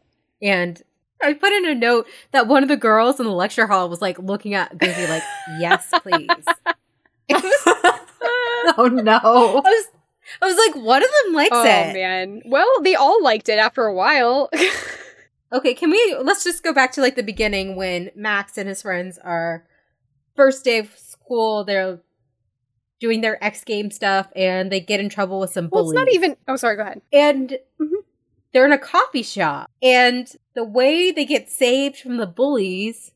and 0.42 0.80
I 1.22 1.34
put 1.34 1.52
in 1.52 1.66
a 1.66 1.74
note 1.74 2.06
that 2.32 2.46
one 2.46 2.62
of 2.62 2.68
the 2.68 2.76
girls 2.76 3.18
in 3.18 3.26
the 3.26 3.32
lecture 3.32 3.66
hall 3.66 3.88
was 3.88 4.00
like 4.00 4.18
looking 4.18 4.54
at 4.54 4.76
Goofy, 4.78 5.06
like, 5.06 5.22
"Yes, 5.58 5.88
please." 6.02 6.28
Was- 7.30 7.42
oh 8.78 8.88
no. 8.92 9.12
I 9.22 9.70
was, 9.70 9.84
I 10.42 10.46
was 10.46 10.56
like, 10.56 10.82
one 10.84 11.02
of 11.02 11.08
them 11.24 11.34
likes 11.34 11.50
oh 11.52 11.62
it. 11.64 11.90
Oh 11.90 11.92
man. 11.92 12.42
Well, 12.46 12.80
they 12.82 12.94
all 12.94 13.22
liked 13.22 13.48
it 13.48 13.58
after 13.58 13.84
a 13.84 13.94
while. 13.94 14.48
Okay, 15.52 15.74
can 15.74 15.90
we 15.90 16.16
let's 16.22 16.44
just 16.44 16.62
go 16.62 16.72
back 16.72 16.92
to 16.92 17.00
like 17.00 17.16
the 17.16 17.22
beginning 17.22 17.76
when 17.76 18.10
Max 18.14 18.56
and 18.58 18.68
his 18.68 18.82
friends 18.82 19.18
are 19.18 19.64
first 20.36 20.64
day 20.64 20.78
of 20.78 20.90
school, 20.96 21.64
they're 21.64 22.00
doing 23.00 23.20
their 23.20 23.42
X 23.42 23.64
game 23.64 23.90
stuff 23.90 24.28
and 24.36 24.70
they 24.72 24.80
get 24.80 25.00
in 25.00 25.08
trouble 25.08 25.40
with 25.40 25.50
some 25.50 25.68
well, 25.72 25.84
it's 25.84 25.92
not 25.94 26.10
even. 26.12 26.36
Oh, 26.46 26.56
sorry. 26.56 26.76
Go 26.76 26.82
ahead. 26.82 27.02
and 27.12 27.58
Mhm. 27.80 27.97
They're 28.52 28.66
in 28.66 28.72
a 28.72 28.78
coffee 28.78 29.22
shop. 29.22 29.70
And 29.82 30.28
the 30.54 30.64
way 30.64 31.10
they 31.10 31.24
get 31.24 31.50
saved 31.50 31.96
from 31.96 32.16
the 32.16 32.26
bullies 32.26 33.12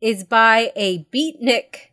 is 0.00 0.24
by 0.24 0.72
a 0.76 1.04
beatnik 1.12 1.92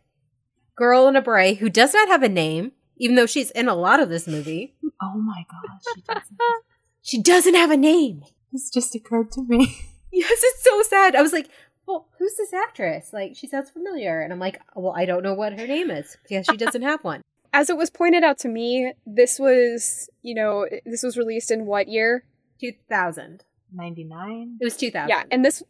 girl 0.76 1.08
in 1.08 1.16
a 1.16 1.22
beret 1.22 1.58
who 1.58 1.68
does 1.68 1.94
not 1.94 2.08
have 2.08 2.22
a 2.22 2.28
name, 2.28 2.72
even 2.96 3.16
though 3.16 3.26
she's 3.26 3.50
in 3.52 3.68
a 3.68 3.74
lot 3.74 4.00
of 4.00 4.08
this 4.08 4.26
movie. 4.26 4.74
Oh 5.02 5.18
my 5.18 5.44
gosh. 5.50 5.80
She 5.94 6.00
doesn't. 6.02 6.38
She 7.02 7.22
doesn't 7.22 7.54
have 7.54 7.70
a 7.70 7.76
name. 7.76 8.24
this 8.52 8.68
just 8.68 8.92
occurred 8.96 9.30
to 9.32 9.42
me. 9.42 9.78
Yes, 10.12 10.40
it's 10.42 10.64
so 10.64 10.82
sad. 10.82 11.14
I 11.14 11.20
was 11.20 11.32
like, 11.32 11.48
well, 11.86 12.08
who's 12.18 12.36
this 12.36 12.54
actress? 12.54 13.12
Like, 13.12 13.36
she 13.36 13.46
sounds 13.46 13.70
familiar. 13.70 14.20
And 14.22 14.32
I'm 14.32 14.38
like, 14.38 14.58
well, 14.74 14.94
I 14.96 15.04
don't 15.04 15.22
know 15.22 15.34
what 15.34 15.52
her 15.60 15.66
name 15.66 15.90
is 15.90 16.16
because 16.22 16.46
she 16.46 16.56
doesn't 16.56 16.80
have 16.80 17.04
one. 17.04 17.20
As 17.52 17.68
it 17.68 17.76
was 17.76 17.90
pointed 17.90 18.24
out 18.24 18.38
to 18.38 18.48
me, 18.48 18.92
this 19.04 19.38
was, 19.38 20.08
you 20.22 20.34
know, 20.34 20.66
this 20.86 21.02
was 21.02 21.18
released 21.18 21.50
in 21.50 21.66
what 21.66 21.86
year? 21.88 22.24
2000. 22.60 23.44
99? 23.72 24.58
It 24.60 24.64
was 24.64 24.76
2000. 24.76 25.08
Yeah, 25.08 25.24
and 25.30 25.44
this 25.44 25.62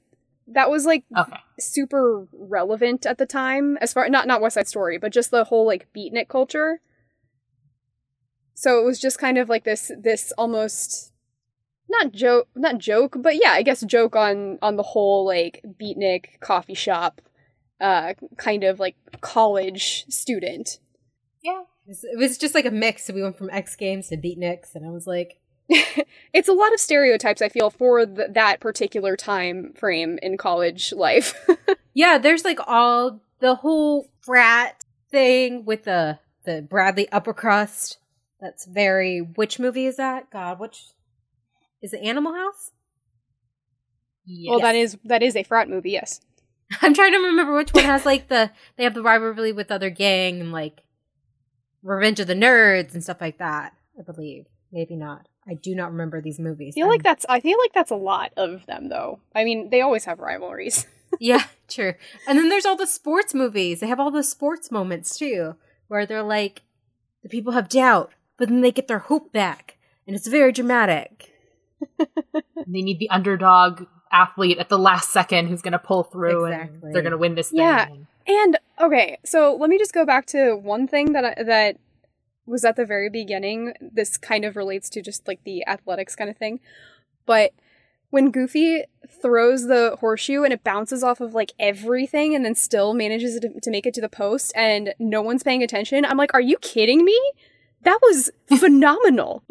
that 0.48 0.70
was 0.70 0.84
like 0.86 1.04
Okay. 1.16 1.38
super 1.58 2.28
relevant 2.32 3.04
at 3.04 3.18
the 3.18 3.26
time 3.26 3.76
as 3.78 3.92
far 3.92 4.08
not 4.08 4.26
not 4.26 4.40
West 4.40 4.54
Side 4.54 4.68
Story, 4.68 4.98
but 4.98 5.12
just 5.12 5.30
the 5.30 5.44
whole 5.44 5.66
like 5.66 5.92
beatnik 5.92 6.28
culture. 6.28 6.80
So 8.54 8.78
it 8.80 8.84
was 8.84 9.00
just 9.00 9.18
kind 9.18 9.38
of 9.38 9.48
like 9.48 9.64
this 9.64 9.90
this 9.98 10.32
almost 10.38 11.12
not 11.88 12.12
joke 12.12 12.48
not 12.54 12.78
joke, 12.78 13.16
but 13.18 13.36
yeah, 13.42 13.50
I 13.52 13.62
guess 13.62 13.82
joke 13.84 14.14
on 14.14 14.58
on 14.62 14.76
the 14.76 14.82
whole 14.82 15.26
like 15.26 15.64
beatnik 15.80 16.40
coffee 16.40 16.74
shop 16.74 17.20
uh 17.80 18.14
kind 18.36 18.62
of 18.64 18.78
like 18.78 18.96
college 19.20 20.06
student. 20.08 20.78
Yeah. 21.42 21.62
It 21.88 22.18
was, 22.18 22.36
just 22.36 22.54
like 22.54 22.64
a 22.64 22.70
mix. 22.72 23.04
So 23.04 23.14
we 23.14 23.22
went 23.22 23.38
from 23.38 23.48
X 23.50 23.76
Games 23.76 24.08
to 24.08 24.16
Beatniks. 24.16 24.74
And 24.74 24.84
I 24.84 24.90
was 24.90 25.06
like, 25.06 25.38
it's 26.32 26.48
a 26.48 26.52
lot 26.52 26.72
of 26.72 26.80
stereotypes 26.80 27.42
I 27.42 27.48
feel 27.48 27.70
for 27.70 28.06
th- 28.06 28.30
that 28.32 28.60
particular 28.60 29.16
time 29.16 29.72
frame 29.74 30.18
in 30.22 30.36
college 30.36 30.92
life. 30.92 31.34
yeah, 31.94 32.18
there's 32.18 32.44
like 32.44 32.58
all 32.66 33.20
the 33.40 33.56
whole 33.56 34.08
frat 34.20 34.84
thing 35.10 35.64
with 35.64 35.84
the, 35.84 36.18
the 36.44 36.62
Bradley 36.62 37.08
Uppercrust. 37.12 37.96
That's 38.40 38.66
very, 38.66 39.20
which 39.20 39.58
movie 39.58 39.86
is 39.86 39.96
that? 39.96 40.30
God, 40.30 40.60
which, 40.60 40.84
is 41.82 41.92
it 41.92 42.02
Animal 42.02 42.34
House? 42.34 42.70
Oh, 44.28 44.32
yes. 44.32 44.50
Well, 44.50 44.60
that 44.60 44.74
is 44.74 44.98
that 45.04 45.22
is 45.22 45.36
a 45.36 45.42
frat 45.44 45.68
movie, 45.68 45.92
yes. 45.92 46.20
I'm 46.82 46.94
trying 46.94 47.12
to 47.12 47.18
remember 47.18 47.54
which 47.54 47.72
one 47.72 47.84
has 47.84 48.04
like 48.04 48.28
the 48.28 48.50
they 48.76 48.84
have 48.84 48.94
the 48.94 49.02
rivalry 49.02 49.52
with 49.52 49.70
other 49.70 49.90
gang 49.90 50.40
and 50.40 50.52
like 50.52 50.82
Revenge 51.82 52.18
of 52.18 52.26
the 52.26 52.34
Nerds 52.34 52.92
and 52.92 53.02
stuff 53.02 53.20
like 53.20 53.38
that. 53.38 53.72
I 53.98 54.02
believe 54.02 54.46
maybe 54.72 54.96
not. 54.96 55.28
I 55.48 55.54
do 55.54 55.74
not 55.74 55.92
remember 55.92 56.20
these 56.20 56.38
movies. 56.38 56.74
I 56.74 56.80
feel 56.80 56.88
like 56.88 57.02
that's 57.02 57.24
I 57.28 57.40
feel 57.40 57.58
like 57.58 57.72
that's 57.72 57.90
a 57.90 57.96
lot 57.96 58.32
of 58.36 58.66
them 58.66 58.88
though. 58.88 59.20
I 59.34 59.44
mean, 59.44 59.70
they 59.70 59.80
always 59.80 60.04
have 60.04 60.18
rivalries. 60.18 60.86
yeah, 61.20 61.44
true. 61.68 61.94
And 62.26 62.38
then 62.38 62.48
there's 62.48 62.66
all 62.66 62.76
the 62.76 62.86
sports 62.86 63.32
movies. 63.34 63.80
They 63.80 63.86
have 63.86 64.00
all 64.00 64.10
the 64.10 64.24
sports 64.24 64.70
moments 64.72 65.16
too, 65.18 65.54
where 65.88 66.04
they're 66.06 66.22
like, 66.22 66.62
the 67.22 67.28
people 67.28 67.52
have 67.52 67.68
doubt, 67.68 68.12
but 68.36 68.48
then 68.48 68.60
they 68.60 68.72
get 68.72 68.88
their 68.88 68.98
hope 69.00 69.32
back, 69.32 69.76
and 70.06 70.14
it's 70.16 70.26
very 70.26 70.52
dramatic. 70.52 71.32
they 71.98 72.82
need 72.82 72.98
the 72.98 73.10
underdog 73.10 73.86
athlete 74.12 74.58
at 74.58 74.68
the 74.68 74.78
last 74.78 75.10
second 75.10 75.48
who's 75.48 75.62
going 75.62 75.72
to 75.72 75.78
pull 75.78 76.02
through 76.04 76.46
Exactly. 76.46 76.78
and 76.82 76.94
they're 76.94 77.02
going 77.02 77.12
to 77.12 77.18
win 77.18 77.34
this 77.34 77.50
Yeah. 77.52 77.86
thing. 77.86 78.06
And 78.28 78.58
okay, 78.80 79.18
so 79.24 79.54
let 79.58 79.68
me 79.70 79.78
just 79.78 79.92
go 79.92 80.04
back 80.04 80.26
to 80.26 80.54
one 80.56 80.88
thing 80.88 81.12
that 81.12 81.24
I, 81.24 81.42
that 81.44 81.76
was 82.46 82.64
at 82.64 82.76
the 82.76 82.84
very 82.84 83.10
beginning. 83.10 83.74
This 83.80 84.16
kind 84.16 84.44
of 84.44 84.56
relates 84.56 84.88
to 84.90 85.02
just 85.02 85.26
like 85.26 85.42
the 85.44 85.66
athletics 85.66 86.16
kind 86.16 86.30
of 86.30 86.36
thing. 86.36 86.60
But 87.26 87.52
when 88.10 88.30
Goofy 88.30 88.84
throws 89.20 89.66
the 89.66 89.96
horseshoe 90.00 90.44
and 90.44 90.52
it 90.52 90.64
bounces 90.64 91.02
off 91.02 91.20
of 91.20 91.34
like 91.34 91.52
everything 91.58 92.34
and 92.34 92.44
then 92.44 92.54
still 92.54 92.94
manages 92.94 93.38
to, 93.40 93.60
to 93.60 93.70
make 93.70 93.86
it 93.86 93.94
to 93.94 94.00
the 94.00 94.08
post 94.08 94.52
and 94.54 94.94
no 94.98 95.22
one's 95.22 95.42
paying 95.42 95.62
attention, 95.62 96.04
I'm 96.04 96.16
like, 96.16 96.32
are 96.32 96.40
you 96.40 96.56
kidding 96.58 97.04
me? 97.04 97.20
That 97.82 97.98
was 98.02 98.30
phenomenal. 98.58 99.42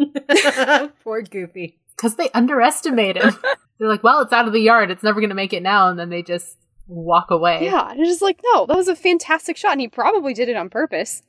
Poor 1.03 1.21
Goofy. 1.21 1.77
Because 1.95 2.15
they 2.15 2.29
underestimate 2.33 3.17
him. 3.17 3.33
they're 3.77 3.87
like, 3.87 4.03
well, 4.03 4.21
it's 4.21 4.33
out 4.33 4.47
of 4.47 4.53
the 4.53 4.59
yard. 4.59 4.91
It's 4.91 5.03
never 5.03 5.19
going 5.21 5.29
to 5.29 5.35
make 5.35 5.53
it 5.53 5.63
now. 5.63 5.87
And 5.89 5.97
then 5.97 6.09
they 6.09 6.23
just 6.23 6.57
walk 6.87 7.31
away. 7.31 7.63
yeah, 7.63 7.89
and 7.89 7.99
it's 7.99 8.09
just 8.09 8.21
like, 8.21 8.39
no, 8.53 8.65
that 8.65 8.77
was 8.77 8.87
a 8.87 8.95
fantastic 8.95 9.57
shot, 9.57 9.71
and 9.73 9.81
he 9.81 9.87
probably 9.87 10.33
did 10.33 10.49
it 10.49 10.55
on 10.55 10.69
purpose. 10.69 11.23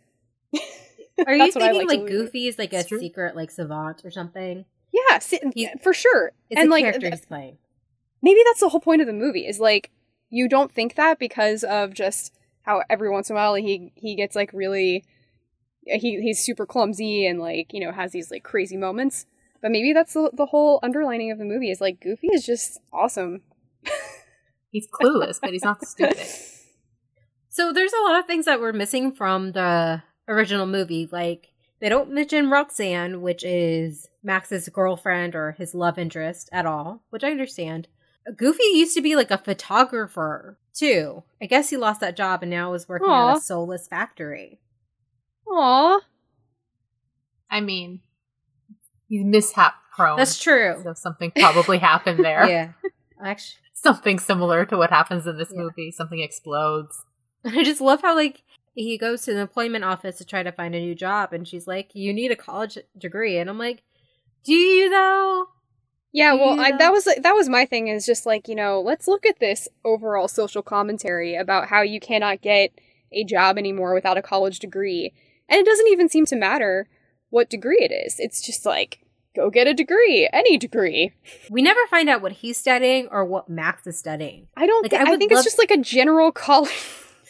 Are 1.26 1.32
you 1.34 1.38
That's 1.38 1.54
what 1.54 1.64
I 1.64 1.70
thinking 1.72 1.88
like 1.88 1.98
like. 2.00 2.08
Goofy 2.08 2.48
is 2.48 2.58
like 2.58 2.72
a 2.72 2.80
It's 2.80 2.88
true. 2.88 2.98
secret 2.98 3.36
like 3.36 3.50
savant 3.50 4.04
or 4.04 4.10
something? 4.10 4.64
Yeah, 4.92 5.18
see, 5.18 5.40
He- 5.54 5.68
for 5.82 5.92
sure. 5.94 6.32
It's 6.50 6.60
and 6.60 6.68
a 6.68 6.70
like, 6.70 6.84
character 6.84 7.06
uh, 7.06 7.10
he's 7.10 7.24
playing. 7.26 7.58
maybe 8.22 8.40
that's 8.44 8.60
the 8.60 8.68
whole 8.68 8.80
point 8.80 9.00
of 9.00 9.06
the 9.06 9.12
movie 9.12 9.46
is 9.46 9.58
like 9.60 9.90
you 10.30 10.48
don't 10.48 10.72
think 10.72 10.94
that 10.96 11.18
because 11.18 11.62
of 11.64 11.94
just 11.94 12.34
how 12.62 12.82
every 12.90 13.08
once 13.10 13.30
in 13.30 13.36
a 13.36 13.38
while 13.38 13.54
he 13.54 13.92
he 13.94 14.14
gets 14.16 14.34
like 14.36 14.50
really 14.52 15.04
uh, 15.92 15.98
he 15.98 16.20
he's 16.20 16.40
super 16.42 16.66
clumsy 16.66 17.26
and 17.26 17.38
like 17.38 17.72
you 17.72 17.80
know 17.80 17.92
has 17.92 18.12
these 18.12 18.30
like 18.30 18.42
crazy 18.42 18.76
moments 18.76 19.26
but 19.62 19.70
maybe 19.70 19.92
that's 19.92 20.12
the, 20.14 20.30
the 20.34 20.46
whole 20.46 20.80
underlining 20.82 21.30
of 21.30 21.38
the 21.38 21.44
movie 21.44 21.70
is 21.70 21.80
like 21.80 22.00
goofy 22.00 22.28
is 22.28 22.44
just 22.44 22.78
awesome 22.92 23.42
He's 24.72 24.88
clueless, 24.88 25.38
but 25.40 25.52
he's 25.52 25.64
not 25.64 25.86
stupid. 25.86 26.18
So 27.48 27.72
there's 27.72 27.92
a 27.94 28.02
lot 28.02 28.18
of 28.20 28.26
things 28.26 28.44
that 28.44 28.60
we're 28.60 28.74
missing 28.74 29.12
from 29.12 29.52
the 29.52 30.02
original 30.28 30.66
movie. 30.66 31.08
Like 31.10 31.52
they 31.80 31.88
don't 31.88 32.10
mention 32.12 32.50
Roxanne, 32.50 33.20
which 33.22 33.44
is 33.44 34.08
Max's 34.22 34.68
girlfriend 34.68 35.34
or 35.34 35.52
his 35.52 35.74
love 35.74 35.98
interest 35.98 36.48
at 36.52 36.66
all, 36.66 37.02
which 37.10 37.24
I 37.24 37.30
understand. 37.30 37.88
Goofy 38.36 38.64
used 38.72 38.94
to 38.96 39.02
be 39.02 39.14
like 39.14 39.30
a 39.30 39.38
photographer 39.38 40.58
too. 40.74 41.22
I 41.40 41.46
guess 41.46 41.70
he 41.70 41.76
lost 41.76 42.00
that 42.00 42.16
job 42.16 42.42
and 42.42 42.50
now 42.50 42.72
is 42.74 42.88
working 42.88 43.08
Aw. 43.08 43.30
at 43.32 43.36
a 43.36 43.40
soulless 43.40 43.86
factory. 43.86 44.58
Aw. 45.48 46.00
I 47.50 47.60
mean, 47.60 48.00
he's 49.08 49.24
mishap 49.24 49.74
prone. 49.94 50.16
That's 50.16 50.42
true. 50.42 50.80
So 50.82 50.94
something 50.94 51.30
probably 51.38 51.78
happened 51.78 52.24
there. 52.24 52.46
Yeah. 52.48 52.72
Actually, 53.22 53.60
Something 53.72 54.18
similar 54.18 54.64
to 54.66 54.76
what 54.76 54.90
happens 54.90 55.26
in 55.26 55.36
this 55.38 55.52
Yeah. 55.54 55.62
movie. 55.62 55.90
Something 55.92 56.20
explodes. 56.20 57.04
I 57.44 57.62
just 57.62 57.80
love 57.80 58.00
how 58.02 58.14
like 58.14 58.42
he 58.76 58.96
goes 58.96 59.22
to 59.22 59.32
the 59.34 59.40
employment 59.40 59.84
office 59.84 60.18
to 60.18 60.24
try 60.24 60.42
to 60.44 60.52
find 60.52 60.74
a 60.74 60.80
new 60.80 60.94
job 60.94 61.32
and 61.32 61.48
she's 61.48 61.66
like, 61.66 61.94
"You 61.94 62.12
need 62.12 62.30
a 62.30 62.36
college 62.36 62.78
degree." 62.96 63.38
And 63.38 63.50
I'm 63.50 63.58
like, 63.58 63.82
"Do 64.44 64.52
you 64.54 64.88
though?" 64.90 65.46
yeah 66.12 66.32
well 66.34 66.58
I, 66.60 66.70
that 66.78 66.92
was 66.92 67.04
that 67.04 67.32
was 67.32 67.48
my 67.48 67.66
thing 67.66 67.88
is 67.88 68.06
just 68.06 68.24
like 68.26 68.46
you 68.48 68.54
know 68.54 68.80
let's 68.80 69.06
look 69.08 69.26
at 69.26 69.38
this 69.40 69.68
overall 69.84 70.28
social 70.28 70.62
commentary 70.62 71.34
about 71.34 71.68
how 71.68 71.82
you 71.82 71.98
cannot 72.00 72.40
get 72.40 72.70
a 73.12 73.24
job 73.24 73.58
anymore 73.58 73.92
without 73.92 74.16
a 74.16 74.22
college 74.22 74.58
degree 74.60 75.12
and 75.48 75.58
it 75.60 75.66
doesn't 75.66 75.88
even 75.88 76.08
seem 76.08 76.24
to 76.26 76.36
matter 76.36 76.88
what 77.30 77.50
degree 77.50 77.80
it 77.80 77.92
is 77.92 78.16
it's 78.18 78.40
just 78.40 78.64
like 78.64 79.00
go 79.34 79.50
get 79.50 79.66
a 79.66 79.74
degree 79.74 80.28
any 80.32 80.56
degree 80.56 81.12
We 81.50 81.60
never 81.60 81.80
find 81.90 82.08
out 82.08 82.22
what 82.22 82.32
he's 82.32 82.56
studying 82.56 83.08
or 83.10 83.24
what 83.24 83.50
Max 83.50 83.86
is 83.86 83.98
studying. 83.98 84.46
i 84.56 84.64
don't 84.66 84.84
Like, 84.84 84.92
thi- 84.92 84.96
I 84.98 85.12
I, 85.14 85.16
think 85.16 85.32
it's 85.32 85.44
just 85.44 85.58
like 85.58 85.70
a 85.72 85.76
general 85.78 86.32
college 86.46 86.70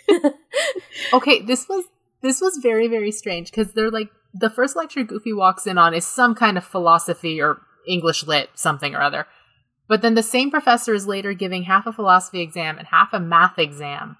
Okay, 1.12 1.40
this 1.42 1.68
was 1.68 1.84
this 2.22 2.40
was 2.40 2.58
very 2.62 2.88
very 2.88 3.12
strange 3.12 3.50
because 3.50 3.72
they're 3.72 3.90
like 3.90 4.08
the 4.34 4.50
first 4.50 4.76
lecture 4.76 5.04
Goofy 5.04 5.32
walks 5.32 5.66
in 5.66 5.78
on 5.78 5.94
is 5.94 6.06
some 6.06 6.34
kind 6.34 6.58
of 6.58 6.64
philosophy 6.64 7.40
or 7.40 7.60
English 7.86 8.26
lit 8.26 8.50
something 8.54 8.94
or 8.94 9.00
other. 9.00 9.26
But 9.88 10.02
then 10.02 10.14
the 10.14 10.22
same 10.22 10.50
professor 10.50 10.94
is 10.94 11.06
later 11.06 11.32
giving 11.32 11.64
half 11.64 11.86
a 11.86 11.92
philosophy 11.92 12.40
exam 12.40 12.78
and 12.78 12.88
half 12.88 13.12
a 13.12 13.20
math 13.20 13.58
exam. 13.58 14.16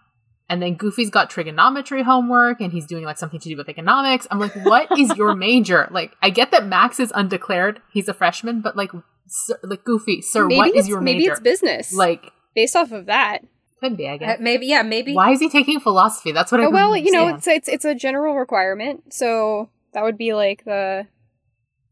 And 0.49 0.63
then 0.63 0.75
Goofy's 0.77 1.11
got 1.11 1.29
trigonometry 1.29 2.05
homework 2.05 2.61
and 2.61 2.71
he's 2.73 2.87
doing 2.87 3.05
like 3.05 3.19
something 3.19 3.41
to 3.41 3.49
do 3.49 3.57
with 3.57 3.69
economics. 3.69 4.29
I'm 4.31 4.39
like, 4.39 4.55
what 4.65 4.97
is 4.97 5.17
your 5.17 5.35
major? 5.37 5.89
Like, 5.91 6.13
I 6.23 6.31
get 6.31 6.53
that 6.53 6.67
Max 6.67 7.01
is 7.01 7.13
undeclared. 7.17 7.83
He's 7.93 8.09
a 8.09 8.15
freshman, 8.15 8.61
but 8.61 8.77
like, 8.77 8.93
sir, 9.27 9.59
like 9.65 9.83
Goofy, 9.83 10.23
sir, 10.23 10.47
maybe 10.47 10.57
what 10.57 10.77
is 10.77 10.89
your 10.89 11.01
maybe 11.01 11.21
major? 11.21 11.33
it's 11.33 11.41
business 11.41 11.93
like, 11.93 12.31
based 12.55 12.77
off 12.77 12.93
of 12.93 13.07
that 13.07 13.43
could 13.89 13.97
be, 13.97 14.09
I 14.09 14.15
Uh, 14.15 14.19
guess. 14.19 14.39
maybe, 14.41 14.67
yeah, 14.67 14.83
maybe. 14.83 15.15
Why 15.15 15.31
is 15.33 15.41
he 15.41 15.49
taking 15.49 15.81
philosophy? 15.81 16.33
That's 16.33 16.51
what 16.53 16.61
I 16.61 16.65
oh 16.65 16.67
don't 16.67 16.75
well 16.75 16.97
you 16.97 17.11
know 17.13 17.29
it's, 17.29 17.47
it's 17.47 17.69
it's 17.69 17.85
a 17.85 17.95
general 17.95 18.37
requirement 18.37 19.13
so 19.13 19.69
that 19.93 20.03
would 20.05 20.19
be 20.19 20.35
like 20.35 20.65
the 20.65 21.07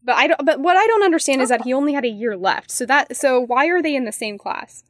but 0.02 0.16
i 0.16 0.26
don't 0.26 0.44
but 0.44 0.60
what 0.60 0.76
i 0.76 0.86
don't 0.86 1.02
understand 1.02 1.40
is 1.40 1.48
that 1.48 1.62
he 1.62 1.72
only 1.72 1.92
had 1.94 2.04
a 2.04 2.08
year 2.08 2.36
left 2.36 2.70
so 2.70 2.84
that 2.86 3.16
so 3.16 3.40
why 3.40 3.66
are 3.66 3.80
they 3.82 3.94
in 3.94 4.04
the 4.04 4.12
same 4.12 4.36
class 4.38 4.84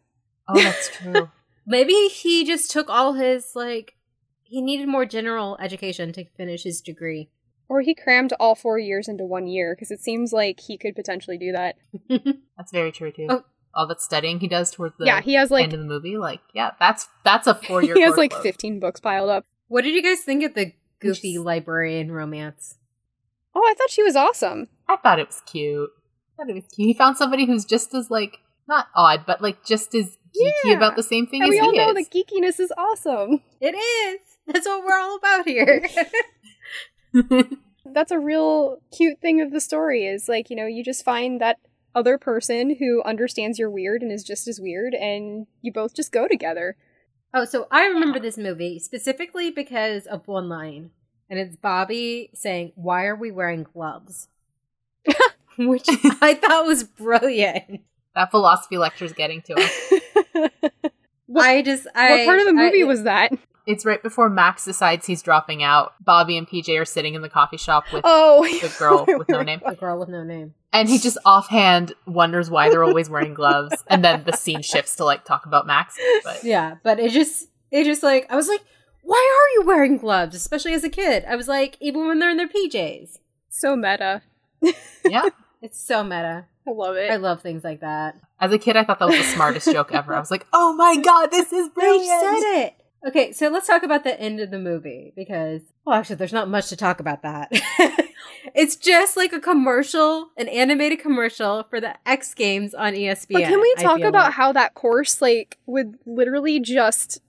Oh, 0.47 0.61
that's 0.63 0.89
true. 0.97 1.31
Maybe 1.67 1.95
he 2.09 2.45
just 2.45 2.71
took 2.71 2.91
all 2.91 3.15
his 3.15 3.53
like. 3.55 3.95
He 4.43 4.61
needed 4.61 4.89
more 4.89 5.07
general 5.07 5.57
education 5.59 6.13
to 6.13 6.27
finish 6.37 6.65
his 6.65 6.83
degree. 6.83 7.31
Or 7.67 7.81
he 7.81 7.95
crammed 7.95 8.35
all 8.39 8.55
four 8.55 8.79
years 8.79 9.09
into 9.09 9.25
one 9.25 9.47
year, 9.47 9.75
because 9.75 9.91
it 9.91 10.01
seems 10.01 10.35
like 10.35 10.61
he 10.61 10.77
could 10.77 10.95
potentially 10.95 11.39
do 11.39 11.51
that. 11.53 11.77
That's 12.59 12.71
very 12.73 12.93
true 12.93 13.11
too. 13.11 13.27
Oh. 13.31 13.45
All 13.77 13.87
that 13.89 14.01
studying 14.01 14.41
he 14.41 14.49
does 14.49 14.71
towards 14.71 14.97
the 14.99 15.07
yeah, 15.07 15.21
he 15.21 15.35
has 15.35 15.51
like 15.51 15.65
end 15.65 15.73
of 15.73 15.81
the 15.81 15.85
movie, 15.87 16.17
like 16.17 16.41
yeah, 16.55 16.73
that's 16.79 17.09
that's 17.25 17.47
a 17.47 17.55
four 17.67 17.83
year. 17.83 17.95
he 17.95 18.03
has 18.03 18.17
like 18.17 18.33
15 18.33 18.79
books 18.81 19.01
piled 19.01 19.31
up. 19.31 19.45
What 19.69 19.83
did 19.85 19.95
you 19.95 20.03
guys 20.03 20.21
think 20.21 20.45
of 20.45 20.55
the 20.55 20.73
goofy 21.01 21.35
Just- 21.35 21.45
librarian 21.45 22.13
romance? 22.13 22.77
Oh, 23.55 23.61
I 23.67 23.75
thought 23.79 23.91
she 23.91 24.03
was 24.03 24.17
awesome. 24.17 24.69
I 24.89 24.97
thought 24.97 25.19
it 25.19 25.27
was 25.29 25.41
cute. 25.47 25.91
I 26.39 26.43
thought 26.43 26.51
it 26.51 26.55
was 26.55 26.65
cute. 26.75 26.87
He 26.89 26.95
found 26.95 27.17
somebody 27.17 27.47
who's 27.47 27.65
just 27.65 27.95
as 27.95 28.11
like 28.11 28.39
not 28.69 28.87
odd, 28.95 29.25
but 29.27 29.41
like 29.43 29.65
just 29.65 29.95
as 29.95 30.17
geeky 30.37 30.51
Yeah. 30.65 30.77
about 30.77 30.97
the 30.97 31.03
same 31.03 31.27
thing 31.27 31.43
And 31.43 31.51
as 31.51 31.55
we 31.55 31.61
all 31.61 31.71
he 31.73 31.79
know 31.79 31.91
is. 31.91 31.95
that 31.95 32.11
geekiness 32.11 32.59
is 32.61 32.73
awesome. 32.77 33.41
It 33.61 33.75
is. 33.75 34.21
That's 34.47 34.67
what 34.67 34.85
we're 34.85 34.99
all 34.99 35.17
about 35.17 35.47
here. 35.47 35.87
That's 37.87 38.11
a 38.11 38.19
real 38.19 38.79
cute 38.97 39.21
thing 39.21 39.41
of 39.41 39.53
the 39.53 39.61
story 39.61 40.07
is 40.07 40.29
like, 40.29 40.51
you 40.51 40.57
know, 40.57 40.67
you 40.67 40.83
just 40.83 41.05
find 41.05 41.41
that 41.41 41.59
other 41.95 42.19
person 42.19 42.77
who 42.79 43.03
understands 43.05 43.59
you're 43.59 43.71
weird 43.71 44.03
and 44.03 44.11
is 44.13 44.25
just 44.25 44.49
as 44.49 44.61
weird 44.61 44.95
and 44.95 45.47
you 45.63 45.73
both 45.73 45.95
just 45.95 46.13
go 46.13 46.27
together. 46.29 46.77
oh, 47.33 47.45
so 47.45 47.67
I 47.71 47.87
remember 47.87 48.19
this 48.21 48.39
movie 48.39 48.79
specifically 48.79 49.51
because 49.51 50.07
of 50.07 50.27
one 50.29 50.49
line, 50.49 50.91
and 51.29 51.39
it's 51.39 51.57
Bobby 51.57 52.31
saying, 52.35 52.73
"Why 52.77 53.07
are 53.07 53.17
we 53.17 53.31
wearing 53.31 53.65
gloves?" 53.65 54.29
Which 55.59 55.87
I 56.21 56.35
thought 56.35 56.67
was 56.67 56.85
brilliant. 56.85 57.81
that 58.15 58.31
philosophy 58.31 58.77
lecture 58.79 59.05
is 59.05 59.13
getting 59.13 59.43
to 59.43 59.55
him. 59.55 60.51
What- 61.27 61.47
I 61.47 61.63
just, 61.63 61.87
I, 61.95 62.11
what 62.11 62.27
part 62.27 62.39
of 62.41 62.47
the 62.47 62.53
movie 62.53 62.83
I- 62.83 62.87
was 62.87 63.03
that? 63.05 63.33
It's 63.67 63.85
right 63.87 64.03
before 64.03 64.29
Max 64.29 64.65
decides 64.65 65.07
he's 65.07 65.23
dropping 65.23 65.63
out. 65.63 65.95
Bobby 66.05 66.37
and 66.37 66.47
PJ 66.49 66.79
are 66.79 66.85
sitting 66.85 67.15
in 67.15 67.23
the 67.23 67.29
coffee 67.31 67.57
shop 67.57 67.85
with 67.93 68.03
Oh, 68.05 68.43
the 68.61 68.75
girl 68.79 69.05
with 69.09 69.29
no 69.29 69.43
name. 69.43 69.61
the 69.67 69.75
girl 69.75 69.99
with 69.99 70.09
no 70.11 70.23
name? 70.23 70.55
And 70.73 70.89
he 70.89 70.99
just 70.99 71.17
offhand 71.25 71.95
wonders 72.07 72.51
why 72.51 72.69
they're 72.69 72.85
always 72.85 73.09
wearing 73.09 73.33
gloves. 73.33 73.83
And 73.89 74.05
then 74.05 74.25
the 74.25 74.33
scene 74.37 74.61
shifts 74.63 74.97
to 74.97 75.05
like 75.05 75.25
talk 75.25 75.47
about 75.47 75.67
Max. 75.67 75.97
But 76.25 76.45
Yeah, 76.45 76.77
but 76.83 76.99
it 77.01 77.11
just, 77.13 77.49
it 77.71 77.85
just 77.85 78.03
like 78.03 78.27
I 78.31 78.37
was 78.37 78.49
like, 78.49 78.61
why 79.03 79.17
are 79.17 79.61
you 79.61 79.67
wearing 79.67 79.97
gloves? 79.99 80.35
Especially 80.37 80.75
as 80.75 80.85
a 80.85 80.91
kid, 80.91 81.25
I 81.29 81.37
was 81.37 81.49
like, 81.49 81.77
even 81.81 82.07
when 82.07 82.19
they're 82.19 82.31
in 82.31 82.37
their 82.39 82.49
PJs, 82.49 83.19
so 83.49 83.77
meta. 83.77 84.23
yeah. 85.05 85.29
it's 85.63 85.81
so 85.81 86.03
meta. 86.03 86.47
I 86.67 86.71
love 86.71 86.97
it. 86.97 87.11
I 87.11 87.17
love 87.17 87.41
things 87.43 87.63
like 87.65 87.81
that. 87.81 88.17
As 88.41 88.53
a 88.53 88.59
kid, 88.59 88.77
I 88.77 88.85
thought 88.85 88.99
that 88.99 89.09
was 89.09 89.17
the 89.19 89.23
smartest 89.25 89.71
joke 89.71 89.93
ever. 89.93 90.15
I 90.15 90.19
was 90.21 90.31
like, 90.31 90.47
oh 90.53 90.73
my 90.75 90.97
god, 90.97 91.31
this 91.31 91.53
is 91.53 91.69
They 91.69 91.75
brilliant. 91.75 92.21
said 92.21 92.63
it. 92.65 92.75
Okay, 93.07 93.33
so 93.33 93.49
let's 93.49 93.67
talk 93.67 93.83
about 93.83 94.03
the 94.03 94.19
end 94.19 94.41
of 94.41 94.51
the 94.51 94.59
movie 94.59 95.13
because, 95.15 95.61
well, 95.85 95.97
actually, 95.97 96.17
there's 96.17 96.33
not 96.33 96.49
much 96.49 96.69
to 96.69 96.77
talk 96.77 97.01
about 97.01 97.23
that. 97.23 97.51
it's 98.55 98.77
just 98.77 99.17
like 99.17 99.35
a 99.35 99.41
commercial, 99.41 100.31
an 100.39 100.49
animated 100.49 101.01
commercial 101.01 101.65
for 101.65 101.81
the 101.81 101.97
X 102.07 102.33
Games 102.33 102.75
on 102.75 102.95
ESPN. 102.95 103.33
But 103.33 103.43
can 103.43 103.61
we 103.61 103.75
talk 103.75 104.01
about 104.01 104.27
like. 104.27 104.33
how 104.33 104.53
that 104.53 104.75
course 104.75 105.21
like 105.21 105.59
would 105.67 105.99
literally 106.07 106.61
just 106.61 107.21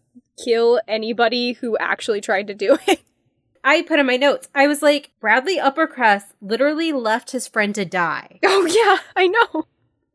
kill 0.42 0.80
anybody 0.88 1.54
who 1.54 1.78
actually 1.78 2.22
tried 2.22 2.48
to 2.48 2.54
do 2.54 2.78
it? 2.88 3.02
I 3.64 3.82
put 3.82 4.00
in 4.00 4.06
my 4.06 4.16
notes? 4.16 4.48
I 4.56 4.68
was 4.68 4.82
like, 4.82 5.12
Bradley 5.20 5.58
Uppercrust 5.58 6.26
literally 6.40 6.94
left 6.94 7.32
his 7.32 7.48
friend 7.48 7.76
to 7.76 7.84
die. 7.84 8.40
Oh 8.46 8.66
yeah, 8.66 9.00
I 9.16 9.28
know. 9.28 9.68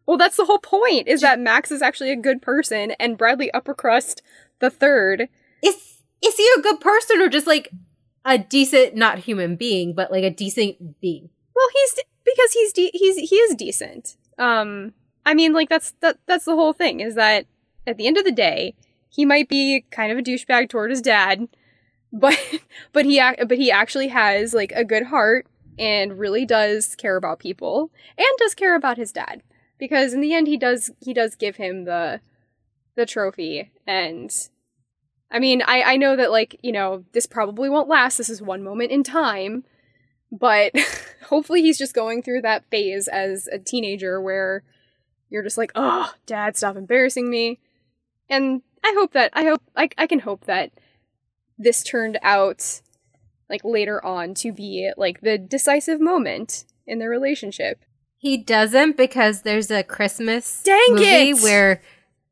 Well, 0.07 0.17
that's 0.17 0.37
the 0.37 0.45
whole 0.45 0.59
point 0.59 1.07
is 1.07 1.21
that 1.21 1.38
Max 1.38 1.71
is 1.71 1.83
actually 1.83 2.12
a 2.12 2.17
good 2.17 2.40
person 2.40 2.93
and 2.93 3.19
Bradley 3.19 3.50
Uppercrust 3.55 4.23
the 4.61 4.71
third. 4.71 5.29
Is 5.62 5.99
is 6.23 6.37
he 6.37 6.49
a 6.57 6.62
good 6.62 6.81
person 6.81 7.21
or 7.21 7.29
just 7.29 7.47
like 7.47 7.71
a 8.25 8.38
decent, 8.38 8.95
not 8.95 9.21
human 9.21 9.57
being, 9.57 9.95
but 9.95 10.11
like 10.11 10.25
a 10.25 10.31
decent 10.31 11.00
being? 11.00 11.31
Well, 11.55 11.69
he's 11.73 12.05
because 12.25 12.52
he's 12.52 12.73
de- 12.73 12.90
he's 12.95 13.31
he 13.31 13.37
is 13.37 13.55
decent. 13.55 14.17
Um, 14.38 14.95
I 15.25 15.35
mean, 15.35 15.52
like 15.52 15.69
that's 15.69 15.93
that 16.00 16.19
that's 16.26 16.45
the 16.45 16.55
whole 16.55 16.73
thing 16.73 17.00
is 17.00 17.14
that 17.14 17.47
at 17.87 17.97
the 17.97 18.07
end 18.07 18.19
of 18.19 18.25
the 18.25 18.33
day, 18.33 18.75
he 19.09 19.25
might 19.25 19.49
be 19.49 19.85
kind 19.90 20.12
of 20.12 20.19
a 20.19 20.23
douchebag 20.23 20.69
toward 20.69 20.90
his 20.90 21.02
dad, 21.02 21.49
but 22.12 22.38
but 22.93 23.05
he 23.05 23.23
but 23.47 23.59
he 23.59 23.71
actually 23.71 24.09
has 24.09 24.55
like 24.55 24.73
a 24.73 24.85
good 24.85 25.07
heart 25.07 25.47
and 25.79 26.19
really 26.19 26.45
does 26.45 26.95
care 26.97 27.17
about 27.17 27.38
people 27.38 27.90
and 28.19 28.26
does 28.38 28.55
care 28.55 28.76
about 28.76 28.99
his 28.99 29.12
dad 29.12 29.43
because 29.79 30.12
in 30.12 30.21
the 30.21 30.35
end 30.35 30.47
he 30.47 30.57
does 30.57 30.90
he 31.00 31.14
does 31.14 31.35
give 31.35 31.57
him 31.57 31.85
the 31.85 32.21
the 32.97 33.07
trophy 33.07 33.71
and 33.87 34.49
I 35.31 35.39
mean, 35.39 35.63
I 35.63 35.83
I 35.83 35.97
know 35.97 36.17
that 36.17 36.31
like, 36.31 36.59
you 36.63 36.73
know, 36.73 37.05
this 37.13 37.27
probably 37.27 37.69
won't 37.69 37.89
last. 37.89 38.19
This 38.19 38.31
is 38.31 38.43
one 38.43 38.63
moment 38.63 38.91
in 38.91 39.03
time, 39.03 39.65
but 40.33 40.73
hopefully 41.27 41.63
he's 41.63 41.79
just 41.79 41.95
going 41.95 42.23
through 42.23 42.43
that 42.43 42.65
phase 42.71 43.09
as 43.09 43.47
a 43.49 43.59
teenager 43.59 44.21
where 44.21 44.65
you're 45.29 45.43
just 45.43 45.59
like, 45.59 45.73
"Oh, 45.75 46.13
dad, 46.27 46.57
stop 46.57 46.77
embarrassing 46.77 47.31
me." 47.31 47.61
And 48.29 48.63
I 48.85 48.95
hope 48.97 49.13
that 49.13 49.31
I 49.35 49.45
hope 49.45 49.63
I 49.77 49.89
I 49.97 50.07
can 50.07 50.21
hope 50.21 50.47
that 50.47 50.73
this 51.59 51.83
turned 51.83 52.19
out 52.23 52.81
like 53.49 53.63
later 53.65 54.05
on 54.05 54.35
to 54.35 54.53
be 54.53 54.91
like 54.97 55.21
the 55.21 55.37
decisive 55.37 56.01
moment 56.01 56.65
in 56.87 56.99
their 56.99 57.11
relationship. 57.11 57.85
He 58.17 58.37
doesn't 58.37 58.97
because 58.97 59.43
there's 59.43 59.71
a 59.71 59.83
Christmas 59.83 60.63
Dang 60.63 60.81
movie 60.91 61.31
it! 61.31 61.43
where 61.43 61.83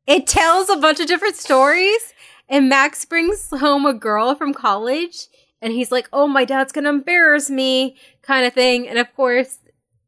it 0.07 0.27
tells 0.27 0.69
a 0.69 0.77
bunch 0.77 0.99
of 0.99 1.07
different 1.07 1.35
stories, 1.35 2.13
and 2.49 2.67
Max 2.67 3.05
brings 3.05 3.49
home 3.49 3.85
a 3.85 3.93
girl 3.93 4.35
from 4.35 4.53
college, 4.53 5.27
and 5.61 5.73
he's 5.73 5.91
like, 5.91 6.09
"Oh, 6.11 6.27
my 6.27 6.45
dad's 6.45 6.71
gonna 6.71 6.89
embarrass 6.89 7.49
me," 7.49 7.95
kind 8.21 8.45
of 8.45 8.53
thing. 8.53 8.87
And 8.87 8.97
of 8.97 9.13
course, 9.15 9.59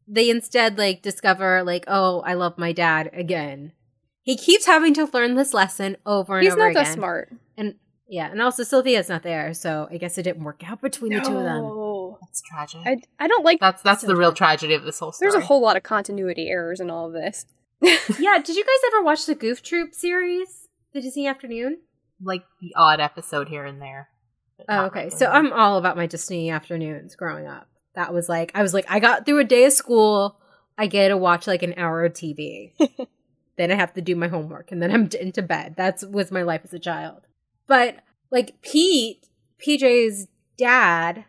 they 0.07 0.29
instead 0.29 0.77
like 0.77 1.01
discover 1.01 1.63
like, 1.63 1.85
"Oh, 1.87 2.21
I 2.21 2.33
love 2.33 2.57
my 2.57 2.71
dad 2.71 3.09
again." 3.13 3.73
He 4.23 4.35
keeps 4.35 4.65
having 4.65 4.93
to 4.95 5.09
learn 5.13 5.35
this 5.35 5.53
lesson 5.53 5.97
over 6.05 6.37
and 6.37 6.43
He's 6.43 6.53
over 6.53 6.67
again. 6.67 6.69
He's 6.69 6.75
not 6.75 6.85
that 6.85 6.93
smart. 6.93 7.33
And 7.57 7.75
yeah, 8.07 8.29
and 8.29 8.41
also 8.41 8.63
Sylvia's 8.63 9.09
not 9.09 9.23
there, 9.23 9.53
so 9.53 9.87
I 9.89 9.97
guess 9.97 10.17
it 10.17 10.23
didn't 10.23 10.43
work 10.43 10.69
out 10.69 10.81
between 10.81 11.13
the 11.13 11.21
two 11.21 11.37
of 11.37 11.43
them. 11.43 11.61
No. 11.61 11.91
That's 12.21 12.41
tragic. 12.41 12.81
I, 12.85 12.97
I 13.19 13.27
don't 13.27 13.43
like 13.43 13.59
that's 13.59 13.81
that's 13.81 14.01
So 14.01 14.07
the 14.07 14.15
real 14.15 14.33
tragedy 14.33 14.73
of 14.73 14.83
this 14.83 14.99
whole 14.99 15.11
story. 15.11 15.31
There's 15.31 15.43
a 15.43 15.45
whole 15.45 15.61
lot 15.61 15.77
of 15.77 15.83
continuity 15.83 16.49
errors 16.49 16.79
in 16.79 16.89
all 16.89 17.07
of 17.07 17.13
this. 17.13 17.45
yeah, 17.81 18.37
did 18.37 18.55
you 18.55 18.63
guys 18.63 18.79
ever 18.87 19.03
watch 19.03 19.25
the 19.25 19.35
Goof 19.35 19.63
Troop 19.63 19.93
series, 19.93 20.67
the 20.93 21.01
Disney 21.01 21.27
Afternoon? 21.27 21.79
Like 22.23 22.43
the 22.61 22.73
odd 22.75 22.99
episode 22.99 23.49
here 23.49 23.65
and 23.65 23.81
there. 23.81 24.09
Oh, 24.69 24.85
okay. 24.85 25.09
So 25.09 25.25
I'm 25.25 25.51
all 25.53 25.77
about 25.77 25.97
my 25.97 26.05
Disney 26.05 26.49
afternoons 26.51 27.15
growing 27.15 27.47
up. 27.47 27.67
That 27.95 28.13
was 28.13 28.29
like 28.29 28.51
I 28.53 28.61
was 28.61 28.73
like 28.73 28.85
I 28.89 28.99
got 28.99 29.25
through 29.25 29.39
a 29.39 29.43
day 29.43 29.65
of 29.65 29.73
school. 29.73 30.37
I 30.77 30.87
get 30.87 31.09
to 31.09 31.17
watch 31.17 31.47
like 31.47 31.63
an 31.63 31.73
hour 31.77 32.05
of 32.05 32.13
TV. 32.13 32.73
then 33.57 33.71
I 33.71 33.75
have 33.75 33.93
to 33.95 34.01
do 34.01 34.15
my 34.15 34.27
homework, 34.27 34.71
and 34.71 34.81
then 34.81 34.91
I'm 34.91 35.09
into 35.19 35.41
bed. 35.41 35.75
That's 35.75 36.05
was 36.05 36.31
my 36.31 36.43
life 36.43 36.61
as 36.63 36.73
a 36.73 36.79
child. 36.79 37.21
But 37.67 37.97
like 38.31 38.61
Pete, 38.61 39.27
PJ's 39.65 40.27
dad 40.57 41.25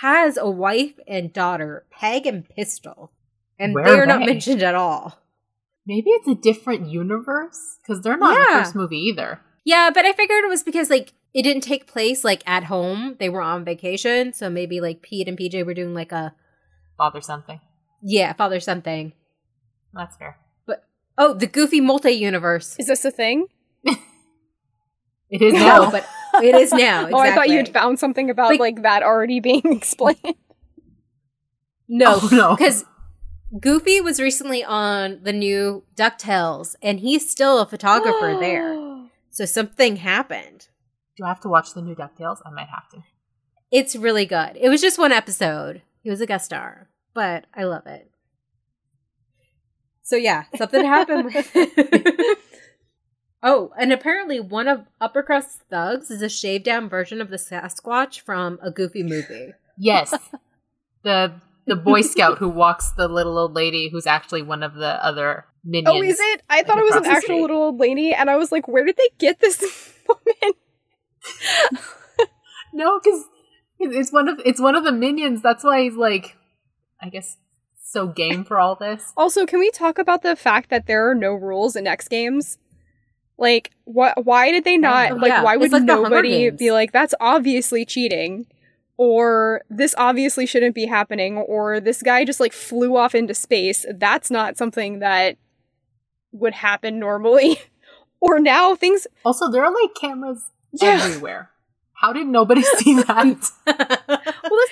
has 0.00 0.36
a 0.36 0.48
wife 0.48 0.94
and 1.06 1.32
daughter, 1.32 1.84
Peg 1.90 2.26
and 2.26 2.48
Pistol, 2.48 3.12
and 3.58 3.74
Where 3.74 3.84
they 3.84 3.98
are 3.98 4.06
not 4.06 4.20
they? 4.20 4.26
mentioned 4.26 4.62
at 4.62 4.74
all. 4.76 5.18
maybe 5.86 6.10
it's 6.10 6.28
a 6.28 6.34
different 6.34 6.88
universe 6.88 7.58
because 7.82 8.02
they're 8.02 8.16
not 8.16 8.34
in 8.36 8.40
the 8.40 8.64
first 8.64 8.74
movie 8.76 8.98
either. 8.98 9.40
Yeah, 9.68 9.90
but 9.92 10.04
I 10.06 10.12
figured 10.12 10.44
it 10.44 10.48
was 10.48 10.62
because 10.62 10.88
like 10.88 11.12
it 11.34 11.42
didn't 11.42 11.62
take 11.62 11.86
place 11.86 12.24
like 12.24 12.42
at 12.46 12.64
home. 12.64 13.16
They 13.18 13.28
were 13.28 13.42
on 13.42 13.64
vacation, 13.64 14.32
so 14.32 14.48
maybe 14.48 14.80
like 14.80 15.02
Pete 15.02 15.28
and 15.28 15.36
PJ 15.38 15.64
were 15.66 15.74
doing 15.74 15.92
like 15.94 16.10
a 16.12 16.34
Father 16.96 17.20
something. 17.20 17.60
yeah, 18.02 18.32
father 18.32 18.60
something. 18.60 19.12
That's 19.92 20.16
fair. 20.16 20.38
But 20.66 20.84
oh, 21.18 21.34
the 21.34 21.46
Goofy 21.46 21.80
multi-universe. 21.80 22.76
Is 22.78 22.86
this 22.86 23.04
a 23.04 23.10
thing? 23.10 23.46
It 25.30 25.42
is 25.42 25.52
No, 25.52 25.60
now. 25.60 25.90
but 25.90 26.06
it 26.42 26.54
is 26.54 26.72
now. 26.72 27.06
Oh, 27.12 27.18
I 27.18 27.34
thought 27.34 27.50
you 27.50 27.58
had 27.58 27.68
found 27.68 27.98
something 28.00 28.30
about 28.30 28.48
Like- 28.48 28.60
like, 28.60 28.82
that 28.82 29.02
already 29.02 29.40
being 29.40 29.60
explained. 29.76 30.36
No, 31.86 32.18
Oh, 32.22 32.28
no. 32.32 32.56
because 32.56 32.84
Goofy 33.60 34.00
was 34.00 34.20
recently 34.20 34.64
on 34.64 35.20
the 35.22 35.32
new 35.34 35.84
Ducktales, 35.96 36.76
and 36.82 37.00
he's 37.00 37.28
still 37.30 37.60
a 37.60 37.66
photographer 37.66 38.36
there. 38.40 38.74
So 39.38 39.44
something 39.44 39.98
happened. 39.98 40.66
Do 41.16 41.24
I 41.24 41.28
have 41.28 41.38
to 41.42 41.48
watch 41.48 41.72
the 41.72 41.80
new 41.80 41.94
Ducktales? 41.94 42.38
I 42.44 42.50
might 42.50 42.66
have 42.70 42.88
to. 42.88 43.04
It's 43.70 43.94
really 43.94 44.26
good. 44.26 44.56
It 44.60 44.68
was 44.68 44.80
just 44.80 44.98
one 44.98 45.12
episode. 45.12 45.82
He 46.02 46.10
was 46.10 46.20
a 46.20 46.26
guest 46.26 46.46
star, 46.46 46.88
but 47.14 47.44
I 47.54 47.62
love 47.62 47.86
it. 47.86 48.10
So 50.02 50.16
yeah, 50.16 50.46
something 50.56 50.84
happened. 50.84 51.32
oh, 53.44 53.70
and 53.78 53.92
apparently 53.92 54.40
one 54.40 54.66
of 54.66 54.86
Uppercrust 55.00 55.58
Thugs 55.70 56.10
is 56.10 56.20
a 56.20 56.28
shaved 56.28 56.64
down 56.64 56.88
version 56.88 57.20
of 57.20 57.30
the 57.30 57.36
Sasquatch 57.36 58.18
from 58.18 58.58
a 58.60 58.72
Goofy 58.72 59.04
movie. 59.04 59.52
Yes, 59.78 60.12
the 61.04 61.34
the 61.64 61.76
Boy 61.76 62.00
Scout 62.00 62.38
who 62.38 62.48
walks 62.48 62.90
the 62.90 63.06
little 63.06 63.38
old 63.38 63.54
lady, 63.54 63.88
who's 63.88 64.08
actually 64.08 64.42
one 64.42 64.64
of 64.64 64.74
the 64.74 65.00
other 65.04 65.44
minions. 65.68 65.94
Oh, 65.94 66.02
is 66.02 66.18
it? 66.18 66.42
I 66.48 66.62
thought 66.62 66.78
it 66.78 66.84
was 66.84 66.96
an 66.96 67.06
actual 67.06 67.42
little 67.42 67.62
old 67.62 67.78
lady, 67.78 68.12
and 68.14 68.30
I 68.30 68.36
was 68.36 68.50
like, 68.50 68.66
where 68.66 68.84
did 68.84 68.96
they 68.96 69.08
get 69.18 69.40
this 69.40 69.62
woman? 70.08 70.54
No, 72.72 73.00
because 73.02 73.24
it's 73.78 74.12
one 74.12 74.28
of 74.28 74.40
it's 74.44 74.60
one 74.60 74.74
of 74.74 74.84
the 74.84 74.92
minions. 74.92 75.42
That's 75.42 75.64
why 75.64 75.82
he's 75.82 75.94
like, 75.94 76.36
I 77.00 77.08
guess, 77.08 77.36
so 77.82 78.06
game 78.06 78.44
for 78.44 78.58
all 78.58 78.76
this. 78.76 79.12
Also, 79.16 79.46
can 79.46 79.58
we 79.58 79.70
talk 79.70 79.98
about 79.98 80.22
the 80.22 80.36
fact 80.36 80.70
that 80.70 80.86
there 80.86 81.10
are 81.10 81.14
no 81.14 81.32
rules 81.32 81.76
in 81.76 81.86
X 81.86 82.08
Games? 82.08 82.58
Like, 83.36 83.70
what? 83.84 84.24
Why 84.24 84.50
did 84.50 84.64
they 84.64 84.76
not? 84.76 85.12
Oh, 85.12 85.16
like, 85.16 85.28
yeah. 85.28 85.42
why 85.42 85.56
would 85.56 85.72
like 85.72 85.82
nobody 85.82 86.50
be 86.50 86.72
like, 86.72 86.92
"That's 86.92 87.14
obviously 87.20 87.84
cheating," 87.84 88.46
or 88.96 89.62
"This 89.70 89.94
obviously 89.96 90.44
shouldn't 90.44 90.74
be 90.74 90.86
happening," 90.86 91.38
or 91.38 91.78
"This 91.80 92.02
guy 92.02 92.24
just 92.24 92.40
like 92.40 92.52
flew 92.52 92.96
off 92.96 93.14
into 93.14 93.34
space"? 93.34 93.86
That's 93.94 94.30
not 94.30 94.58
something 94.58 94.98
that 94.98 95.36
would 96.32 96.54
happen 96.54 96.98
normally. 96.98 97.58
or 98.20 98.38
now 98.40 98.74
things. 98.74 99.06
Also, 99.24 99.50
there 99.50 99.64
are 99.64 99.72
like 99.72 99.94
cameras 99.94 100.50
Yeah. 100.72 101.00
everywhere. 101.02 101.50
How 101.94 102.12
did 102.12 102.26
nobody 102.26 102.62
see 102.78 102.94
that? 103.02 103.50
Well, 103.66 104.60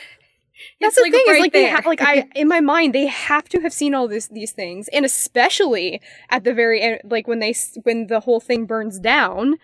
It's, 0.81 0.95
that's, 0.95 0.95
that's 0.95 0.97
the 0.97 1.03
like, 1.03 1.13
thing 1.13 1.25
is 1.27 1.33
right 1.33 1.41
like 1.41 1.53
they 1.53 1.65
there. 1.65 1.77
ha- 1.77 1.83
like 1.89 2.01
I 2.01 2.29
in 2.35 2.49
my 2.49 2.61
mind 2.61 2.95
they 2.95 3.07
have 3.07 3.47
to 3.51 3.61
have 3.61 3.73
seen 3.75 3.95
all 3.95 4.09
this 4.09 4.27
these 4.29 4.53
things 4.53 4.89
and 4.89 5.05
especially 5.05 6.01
at 6.31 6.45
the 6.45 6.55
very 6.55 6.81
end 6.81 7.01
like 7.05 7.29
when 7.29 7.39
they 7.41 7.55
when 7.83 8.07
the 8.07 8.21
whole 8.21 8.41
thing 8.41 8.65
burns 8.65 8.99
down 8.99 9.57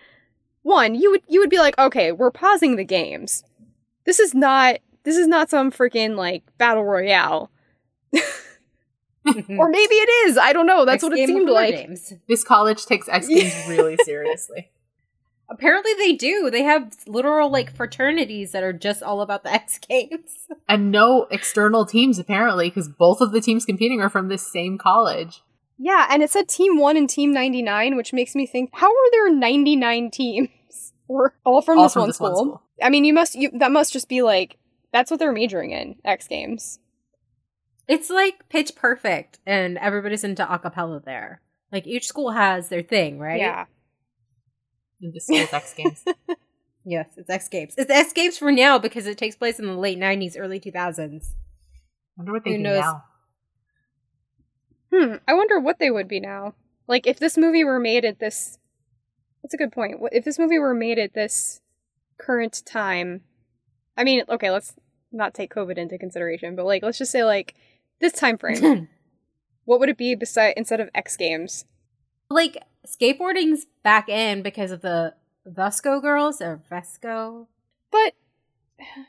one 0.61 0.93
you 0.95 1.09
would 1.11 1.21
you 1.27 1.39
would 1.39 1.49
be 1.49 1.57
like 1.57 1.77
okay 1.79 2.11
we're 2.11 2.29
pausing 2.31 2.75
the 2.75 2.83
games 2.83 3.43
this 4.05 4.19
is 4.19 4.35
not 4.35 4.77
this 5.03 5.17
is 5.17 5.27
not 5.27 5.49
some 5.49 5.71
freaking 5.71 6.15
like 6.15 6.43
battle 6.59 6.83
royale 6.83 7.49
Mm-hmm. 9.25 9.57
or 9.59 9.69
maybe 9.69 9.95
it 9.95 10.09
is 10.27 10.37
i 10.37 10.51
don't 10.51 10.65
know 10.65 10.83
that's 10.85 10.95
X 10.95 11.03
what 11.03 11.17
it 11.17 11.27
seemed 11.27 11.49
like 11.49 11.75
Games. 11.75 12.13
this 12.27 12.43
college 12.43 12.85
takes 12.85 13.07
X 13.07 13.27
Games 13.27 13.53
really 13.69 13.95
seriously. 14.03 14.69
Apparently 15.49 15.93
they 15.95 16.13
do. 16.13 16.49
They 16.49 16.63
have 16.63 16.93
literal 17.05 17.49
like 17.51 17.75
fraternities 17.75 18.51
that 18.53 18.63
are 18.63 18.73
just 18.73 19.03
all 19.03 19.21
about 19.21 19.43
the 19.43 19.51
X 19.53 19.77
Games. 19.77 20.47
And 20.69 20.89
no 20.91 21.27
external 21.29 21.85
teams, 21.85 22.17
apparently, 22.17 22.69
because 22.69 22.87
both 22.89 23.19
of 23.21 23.31
the 23.33 23.41
teams 23.41 23.65
competing 23.65 24.01
are 24.01 24.09
from 24.09 24.29
this 24.29 24.49
same 24.51 24.77
college. 24.77 25.41
yeah 25.77 26.07
and 26.09 26.23
it 26.23 26.31
said 26.31 26.47
team 26.49 26.77
1 26.79 26.97
and 26.97 27.09
team 27.09 27.31
99 27.33 27.95
which 27.97 28.13
makes 28.13 28.33
me 28.35 28.45
think 28.47 28.69
how 28.73 28.87
are 28.89 29.11
there 29.11 29.33
99 29.33 30.09
teams 30.11 30.49
or 31.07 31.35
all 31.45 31.61
from 31.61 31.77
All 31.77 31.83
this, 31.85 31.93
from 31.93 32.01
one, 32.01 32.09
this 32.09 32.19
one 32.19 32.31
school? 32.35 32.45
school. 32.45 32.61
I 32.81 32.89
mean, 32.89 33.03
you 33.05 33.13
must 33.13 33.35
you 33.35 33.51
that 33.59 33.71
must 33.71 33.93
just 33.93 34.09
be 34.09 34.21
like 34.21 34.57
that's 34.91 35.11
what 35.11 35.19
they're 35.19 35.31
majoring 35.33 35.71
in 35.71 35.95
X 36.05 36.27
Games. 36.27 36.79
It's 37.87 38.09
like 38.09 38.47
pitch 38.49 38.75
perfect 38.75 39.39
and 39.45 39.77
everybody's 39.77 40.23
into 40.23 40.43
acapella 40.45 41.03
there. 41.03 41.41
Like 41.71 41.85
each 41.87 42.07
school 42.07 42.31
has 42.31 42.69
their 42.69 42.81
thing, 42.83 43.19
right? 43.19 43.39
Yeah. 43.39 43.65
In 45.01 45.11
this 45.11 45.25
school's 45.25 45.51
X 45.53 45.73
Games. 45.73 46.03
Yes, 46.85 47.07
it's 47.15 47.29
X 47.29 47.47
Games. 47.47 47.75
It's 47.77 47.89
X 47.89 48.11
Games 48.11 48.37
for 48.37 48.51
now 48.51 48.77
because 48.77 49.07
it 49.07 49.17
takes 49.17 49.37
place 49.37 49.57
in 49.57 49.65
the 49.67 49.73
late 49.73 49.97
nineties, 49.97 50.35
early 50.35 50.59
two 50.59 50.71
thousands. 50.71 51.33
wonder 52.17 52.33
what 52.33 52.43
they 52.43 52.51
Who 52.51 52.57
do 52.57 52.63
knows? 52.63 52.81
now. 52.81 53.03
Hmm. 54.93 55.15
I 55.27 55.33
wonder 55.33 55.59
what 55.59 55.79
they 55.79 55.89
would 55.89 56.07
be 56.07 56.19
now. 56.19 56.55
Like 56.87 57.07
if 57.07 57.19
this 57.19 57.37
movie 57.37 57.63
were 57.63 57.79
made 57.79 58.05
at 58.05 58.19
this. 58.19 58.59
That's 59.41 59.53
a 59.53 59.57
good 59.57 59.71
point. 59.71 59.95
If 60.11 60.25
this 60.25 60.39
movie 60.39 60.59
were 60.59 60.73
made 60.73 60.99
at 60.99 61.13
this 61.13 61.61
current 62.17 62.61
time, 62.65 63.21
I 63.97 64.03
mean, 64.03 64.23
okay, 64.29 64.51
let's 64.51 64.73
not 65.11 65.33
take 65.33 65.53
COVID 65.53 65.77
into 65.77 65.97
consideration, 65.97 66.55
but 66.55 66.65
like 66.65 66.83
let's 66.83 66.97
just 66.97 67.11
say 67.11 67.23
like 67.23 67.55
this 68.03 68.13
time 68.13 68.37
frame. 68.37 68.87
what 69.65 69.79
would 69.79 69.89
it 69.89 69.97
be 69.97 70.13
beside 70.13 70.53
instead 70.57 70.79
of 70.79 70.89
X 70.93 71.17
Games? 71.17 71.65
like 72.29 72.57
skateboarding's 72.87 73.65
back 73.83 74.09
in 74.09 74.41
because 74.41 74.71
of 74.71 74.81
the 74.81 75.13
VSCO 75.47 76.01
Girls 76.01 76.41
or 76.41 76.61
VSCO 76.71 77.47
But 77.91 78.13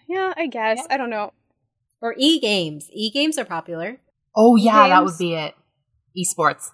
yeah, 0.08 0.32
I 0.36 0.46
guess. 0.46 0.78
Yeah. 0.80 0.94
I 0.94 0.96
don't 0.96 1.10
know. 1.10 1.32
or 2.00 2.14
E 2.18 2.38
Games. 2.38 2.88
E 2.92 3.10
Games 3.10 3.38
are 3.38 3.44
popular. 3.44 3.98
Oh 4.36 4.56
yeah, 4.56 4.88
that 4.88 4.98
Games? 5.00 5.10
would 5.12 5.18
be 5.18 5.34
it. 5.34 5.54
Esports. 6.16 6.70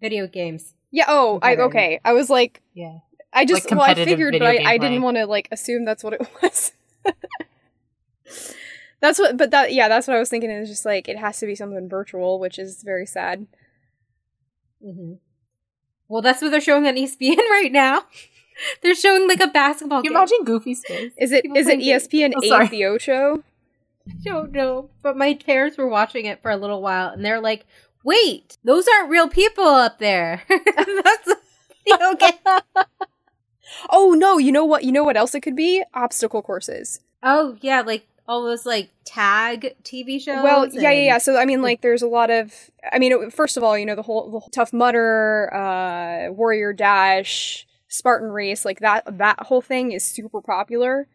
Video 0.00 0.26
games. 0.26 0.74
Yeah, 0.90 1.04
oh, 1.08 1.38
I 1.42 1.56
okay. 1.56 2.00
I 2.04 2.12
was 2.12 2.30
like 2.30 2.62
Yeah. 2.74 2.98
I 3.32 3.44
just 3.44 3.70
Like 3.70 3.78
well, 3.78 3.88
I 3.88 3.94
figured, 3.94 4.34
but 4.38 4.42
I, 4.48 4.72
I 4.72 4.78
didn't 4.78 5.02
want 5.02 5.16
to 5.16 5.26
like 5.26 5.48
assume 5.52 5.84
that's 5.84 6.02
what 6.02 6.14
it 6.14 6.28
was. 6.42 6.72
That's 9.00 9.18
what, 9.18 9.36
but 9.36 9.50
that 9.50 9.72
yeah, 9.72 9.88
that's 9.88 10.06
what 10.06 10.16
I 10.16 10.20
was 10.20 10.28
thinking. 10.28 10.50
Is 10.50 10.68
just 10.68 10.84
like 10.84 11.08
it 11.08 11.18
has 11.18 11.38
to 11.40 11.46
be 11.46 11.54
something 11.54 11.88
virtual, 11.88 12.38
which 12.38 12.58
is 12.58 12.82
very 12.82 13.06
sad. 13.06 13.46
hmm 14.82 15.14
Well, 16.08 16.22
that's 16.22 16.42
what 16.42 16.50
they're 16.50 16.60
showing 16.60 16.86
on 16.86 16.94
ESPN 16.96 17.36
right 17.50 17.70
now. 17.72 18.02
they're 18.82 18.94
showing 18.94 19.26
like 19.28 19.40
a 19.40 19.46
basketball 19.48 20.02
Can 20.02 20.06
you 20.06 20.10
game. 20.10 20.16
imagine 20.18 20.44
Goofy's 20.44 20.84
face? 20.86 21.12
Is 21.18 21.32
it 21.32 21.42
People 21.44 21.56
is 21.58 21.68
it. 21.68 21.80
ESPN 21.80 22.32
Oh, 22.36 22.40
sorry. 22.48 22.66
eight 22.66 22.70
the 22.70 22.84
Ocho? 22.86 23.42
I 24.08 24.12
don't 24.24 24.52
know. 24.52 24.90
But 25.02 25.16
my 25.16 25.34
parents 25.34 25.76
were 25.78 25.88
watching 25.88 26.24
it 26.26 26.42
for 26.42 26.50
a 26.50 26.56
little 26.56 26.82
while 26.82 27.08
and 27.10 27.24
they're 27.24 27.40
like, 27.40 27.64
wait, 28.04 28.56
those 28.64 28.86
aren't 28.88 29.10
real 29.10 29.28
people 29.28 29.64
up 29.64 29.98
there. 29.98 30.42
That's 30.48 31.28
a 31.28 31.36
video 31.86 32.14
game. 32.18 32.74
Oh 33.88 34.14
no! 34.18 34.36
You 34.38 34.50
know 34.52 34.64
what? 34.64 34.82
You 34.84 34.90
know 34.92 35.04
what 35.04 35.16
else 35.16 35.34
it 35.34 35.40
could 35.42 35.54
be? 35.54 35.82
Obstacle 35.94 36.42
courses. 36.42 37.00
Oh, 37.22 37.56
yeah, 37.60 37.82
like 37.82 38.06
all 38.30 38.44
those 38.44 38.64
like 38.64 38.90
tag 39.04 39.74
TV 39.82 40.20
shows. 40.20 40.42
Well, 40.44 40.68
yeah, 40.68 40.92
yeah, 40.92 41.02
yeah. 41.02 41.18
So 41.18 41.36
I 41.36 41.44
mean, 41.44 41.62
like, 41.62 41.80
there's 41.80 42.02
a 42.02 42.06
lot 42.06 42.30
of. 42.30 42.70
I 42.92 42.98
mean, 43.00 43.30
first 43.30 43.56
of 43.56 43.64
all, 43.64 43.76
you 43.76 43.84
know, 43.84 43.96
the 43.96 44.02
whole, 44.02 44.30
the 44.30 44.38
whole 44.38 44.48
Tough 44.50 44.72
Mudder, 44.72 45.52
uh, 45.52 46.32
Warrior 46.32 46.72
Dash, 46.72 47.66
Spartan 47.88 48.30
Race, 48.30 48.64
like 48.64 48.78
that. 48.80 49.18
That 49.18 49.40
whole 49.46 49.60
thing 49.60 49.90
is 49.90 50.04
super 50.04 50.40
popular. 50.40 51.08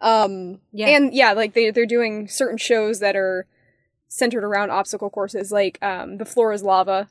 Um, 0.00 0.60
Yeah. 0.72 0.88
and 0.88 1.12
yeah, 1.12 1.32
like 1.32 1.54
they 1.54 1.70
they're 1.72 1.84
doing 1.84 2.28
certain 2.28 2.58
shows 2.58 3.00
that 3.00 3.16
are 3.16 3.46
centered 4.08 4.44
around 4.44 4.70
obstacle 4.70 5.10
courses, 5.10 5.50
like 5.50 5.78
um, 5.82 6.18
the 6.18 6.24
floor 6.24 6.52
is 6.52 6.62
lava. 6.62 7.08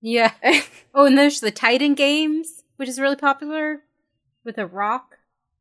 Yeah. 0.00 0.32
Oh, 0.92 1.06
and 1.06 1.16
there's 1.16 1.38
the 1.38 1.52
Titan 1.52 1.94
games, 1.94 2.64
which 2.74 2.88
is 2.88 2.98
really 2.98 3.14
popular 3.14 3.82
with 4.44 4.58
a 4.58 4.66
rock, 4.66 5.18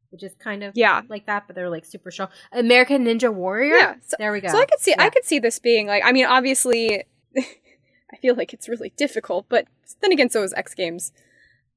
which 0.09 0.23
is 0.23 0.33
kind 0.35 0.63
of 0.63 0.73
yeah, 0.75 1.01
like 1.09 1.25
that, 1.25 1.43
but 1.47 1.55
they're 1.55 1.69
like 1.69 1.85
super 1.85 2.11
strong. 2.11 2.29
American 2.51 3.05
Ninja 3.05 3.33
Warrior. 3.33 3.75
yeah. 3.75 3.95
So, 4.05 4.15
There 4.19 4.31
we 4.31 4.41
go. 4.41 4.49
so 4.49 4.57
I 4.59 4.65
could 4.65 4.79
see 4.79 4.95
I 4.97 5.09
could 5.09 5.25
see 5.25 5.39
this 5.39 5.59
being 5.59 5.87
like. 5.87 6.03
I 6.05 6.11
mean, 6.11 6.25
obviously, 6.25 7.03
I 7.37 8.17
feel 8.21 8.35
like 8.35 8.53
it's 8.53 8.67
really 8.67 8.91
difficult, 8.97 9.45
but 9.49 9.67
then 10.01 10.11
again, 10.11 10.29
so 10.29 10.43
is 10.43 10.53
X 10.53 10.73
Games. 10.73 11.11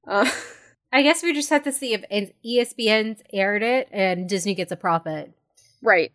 Uh, 0.07 0.29
I 0.93 1.01
guess 1.01 1.23
we 1.23 1.33
just 1.33 1.49
have 1.49 1.63
to 1.63 1.71
see 1.71 1.93
if 1.93 2.03
ESPN's 2.45 3.23
aired 3.33 3.63
it 3.63 3.89
and 3.91 4.29
Disney 4.29 4.53
gets 4.53 4.71
a 4.71 4.75
profit. 4.75 5.31
right. 5.81 6.11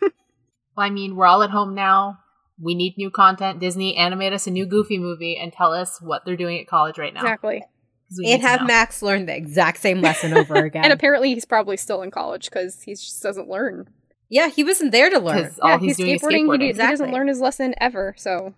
Well, 0.00 0.86
I 0.86 0.90
mean, 0.90 1.16
we're 1.16 1.26
all 1.26 1.42
at 1.42 1.50
home 1.50 1.74
now. 1.74 2.20
We 2.60 2.76
need 2.76 2.96
new 2.96 3.10
content. 3.10 3.58
Disney 3.58 3.96
animate 3.96 4.32
us 4.32 4.46
a 4.46 4.52
new 4.52 4.64
Goofy 4.64 4.96
movie 4.96 5.36
and 5.36 5.52
tell 5.52 5.72
us 5.72 6.00
what 6.00 6.24
they're 6.24 6.36
doing 6.36 6.60
at 6.60 6.68
college 6.68 6.98
right 6.98 7.12
now. 7.12 7.20
Exactly. 7.22 7.64
'Cause 8.10 8.20
And 8.24 8.42
have 8.42 8.60
know. 8.62 8.66
Max 8.68 9.02
learn 9.02 9.26
the 9.26 9.36
exact 9.36 9.78
same 9.78 10.00
lesson 10.00 10.32
over 10.32 10.54
again. 10.64 10.84
And 10.84 10.92
apparently 10.92 11.34
he's 11.34 11.44
probably 11.44 11.76
still 11.76 12.02
in 12.02 12.10
college 12.10 12.48
because 12.50 12.82
he 12.82 12.92
just 12.94 13.22
doesn't 13.22 13.48
learn. 13.48 13.88
yeah, 14.30 14.48
he 14.48 14.64
wasn't 14.64 14.92
there 14.92 15.10
to 15.10 15.18
learn. 15.18 15.44
'Cause 15.44 15.58
all 15.60 15.70
yeah, 15.70 15.78
he's, 15.78 15.96
doing 15.96 16.10
is 16.14 16.22
skateboarding. 16.22 16.30
He, 16.32 16.42
skateboarding. 16.44 16.66
he 16.66 16.72
doesn't 16.72 17.12
learn 17.12 17.28
his 17.28 17.40
lesson 17.40 17.74
ever. 17.80 18.14
So 18.16 18.54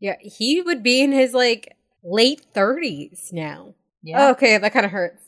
Yeah, 0.00 0.16
he 0.20 0.60
would 0.60 0.82
be 0.82 1.00
in 1.00 1.12
his 1.12 1.32
like 1.34 1.76
late 2.04 2.44
30s 2.54 3.32
now. 3.32 3.74
Yeah. 4.02 4.30
Okay, 4.32 4.58
that 4.58 4.72
kind 4.72 4.84
of 4.84 4.90
hurts. 4.92 5.22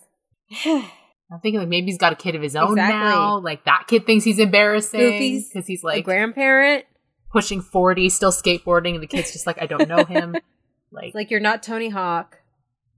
I'm 0.64 1.40
thinking 1.40 1.58
like 1.60 1.68
maybe 1.68 1.86
he's 1.86 1.98
got 1.98 2.12
a 2.12 2.16
kid 2.16 2.34
of 2.34 2.42
his 2.42 2.54
own 2.56 2.72
Exactly. 2.72 2.96
now. 2.98 3.38
Like 3.38 3.64
that 3.64 3.84
kid 3.88 4.04
thinks 4.06 4.24
he's 4.24 4.38
embarrassing 4.38 5.44
because 5.52 5.66
he's 5.66 5.82
a 5.82 5.86
like 5.86 6.04
grandparent. 6.04 6.84
pushing 7.32 7.62
40, 7.62 8.08
still 8.10 8.30
skateboarding, 8.32 8.94
and 8.94 9.02
the 9.02 9.06
kid's 9.06 9.32
just 9.32 9.46
like, 9.46 9.60
I 9.60 9.66
don't 9.66 9.88
know 9.88 10.04
him. 10.04 10.36
like, 10.92 11.14
like 11.14 11.30
you're 11.30 11.40
not 11.40 11.62
Tony 11.62 11.88
Hawk. 11.88 12.38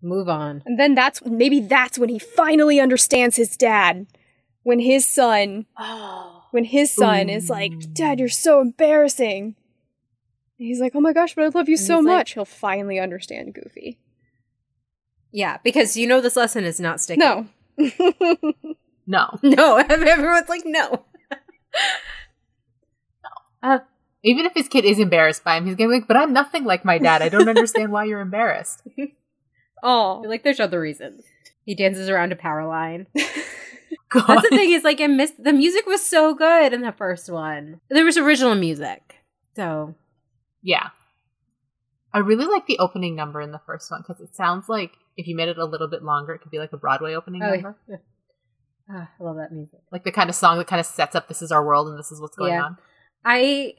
Move 0.07 0.29
on. 0.29 0.63
and 0.67 0.79
then 0.79 0.95
that's 0.95 1.25
maybe 1.25 1.61
that's 1.61 1.99
when 1.99 2.09
he 2.09 2.19
finally 2.19 2.79
understands 2.81 3.37
his 3.37 3.57
dad. 3.57 4.07
When 4.63 4.79
his 4.81 5.07
son, 5.09 5.67
Oh. 5.79 6.45
when 6.53 6.65
his 6.65 6.93
son 6.93 7.29
is 7.29 7.51
like, 7.51 7.73
"Dad, 7.93 8.19
you're 8.21 8.29
so 8.29 8.61
embarrassing." 8.61 9.55
And 10.59 10.67
he's 10.69 10.81
like, 10.81 10.93
"Oh 10.95 11.01
my 11.01 11.13
gosh, 11.13 11.35
but 11.35 11.45
I 11.45 11.49
love 11.49 11.69
you 11.69 11.77
And 11.77 11.87
so 11.87 11.97
he's 11.97 12.05
like- 12.07 12.17
much." 12.19 12.33
He'll 12.35 12.45
finally 12.45 12.99
understand 12.99 13.55
Goofy. 13.55 13.99
Yeah, 15.33 15.59
because 15.65 15.97
you 15.97 16.07
know 16.07 16.21
this 16.21 16.37
lesson 16.37 16.65
is 16.65 16.81
not 16.81 17.01
sticking. 17.01 17.21
No. 17.21 17.47
no. 19.07 19.39
No, 19.43 19.77
everyone's 19.89 20.49
like, 20.49 20.63
no. 20.65 21.05
no. 23.23 23.31
Uh, 23.63 23.79
even 24.23 24.47
if 24.47 24.53
his 24.55 24.69
kid 24.69 24.85
is 24.85 24.99
embarrassed 24.99 25.45
by 25.45 25.57
him, 25.57 25.67
he's 25.67 25.75
gonna 25.75 25.91
be 25.91 25.97
like, 25.97 26.09
but 26.09 26.17
I'm 26.17 26.33
nothing 26.33 26.65
like 26.65 26.85
my 26.85 26.99
dad. 26.99 27.23
I 27.23 27.29
don't 27.29 27.49
understand 27.49 27.93
why 27.93 28.05
you're 28.05 28.21
embarrassed. 28.21 28.83
oh. 29.83 30.23
Like, 30.27 30.43
there's 30.43 30.61
other 30.61 30.81
reasons. 30.81 31.25
He 31.65 31.75
dances 31.75 32.09
around 32.09 32.33
a 32.33 32.37
power 32.37 32.67
line. 32.67 33.07
That's 33.15 34.43
the 34.43 34.49
thing 34.51 34.73
is, 34.73 34.85
like, 34.85 35.01
I 35.01 35.07
missed 35.09 35.43
the 35.43 35.53
music 35.53 35.87
was 35.87 36.05
so 36.05 36.35
good 36.35 36.73
in 36.73 36.83
the 36.83 36.93
first 36.93 37.29
one. 37.31 37.81
There 37.91 38.05
was 38.05 38.17
original 38.17 38.55
music, 38.55 39.17
so 39.55 39.95
Yeah. 40.63 40.89
I 42.15 42.19
really 42.21 42.47
like 42.47 42.67
the 42.67 42.79
opening 42.79 43.15
number 43.15 43.41
in 43.43 43.51
the 43.53 43.61
first 43.67 43.91
one 43.91 44.03
because 44.07 44.23
it 44.23 44.35
sounds 44.35 44.69
like 44.71 44.93
if 45.19 45.27
you 45.27 45.37
made 45.37 45.49
it 45.49 45.59
a 45.59 45.65
little 45.67 45.89
bit 45.89 46.03
longer, 46.03 46.33
it 46.33 46.41
could 46.41 46.51
be 46.51 46.59
like 46.59 46.73
a 46.73 46.79
Broadway 46.79 47.15
opening 47.15 47.43
Oh, 47.43 47.51
number. 47.53 47.77
yeah. 47.89 47.97
Ah, 48.91 49.11
I 49.21 49.23
love 49.25 49.37
that 49.37 49.53
music. 49.53 49.81
Like 49.93 50.05
the 50.05 50.13
kind 50.13 50.31
of 50.31 50.37
song 50.37 50.57
that 50.59 50.67
kind 50.67 50.81
of 50.81 50.87
sets 50.87 51.15
up 51.15 51.29
this 51.29 51.43
is 51.43 51.51
our 51.53 51.65
world 51.67 51.89
and 51.89 51.99
this 51.99 52.11
is 52.13 52.21
what's 52.21 52.37
going 52.37 52.53
Yeah. 52.55 52.63
on. 52.65 52.79
I 53.25 53.75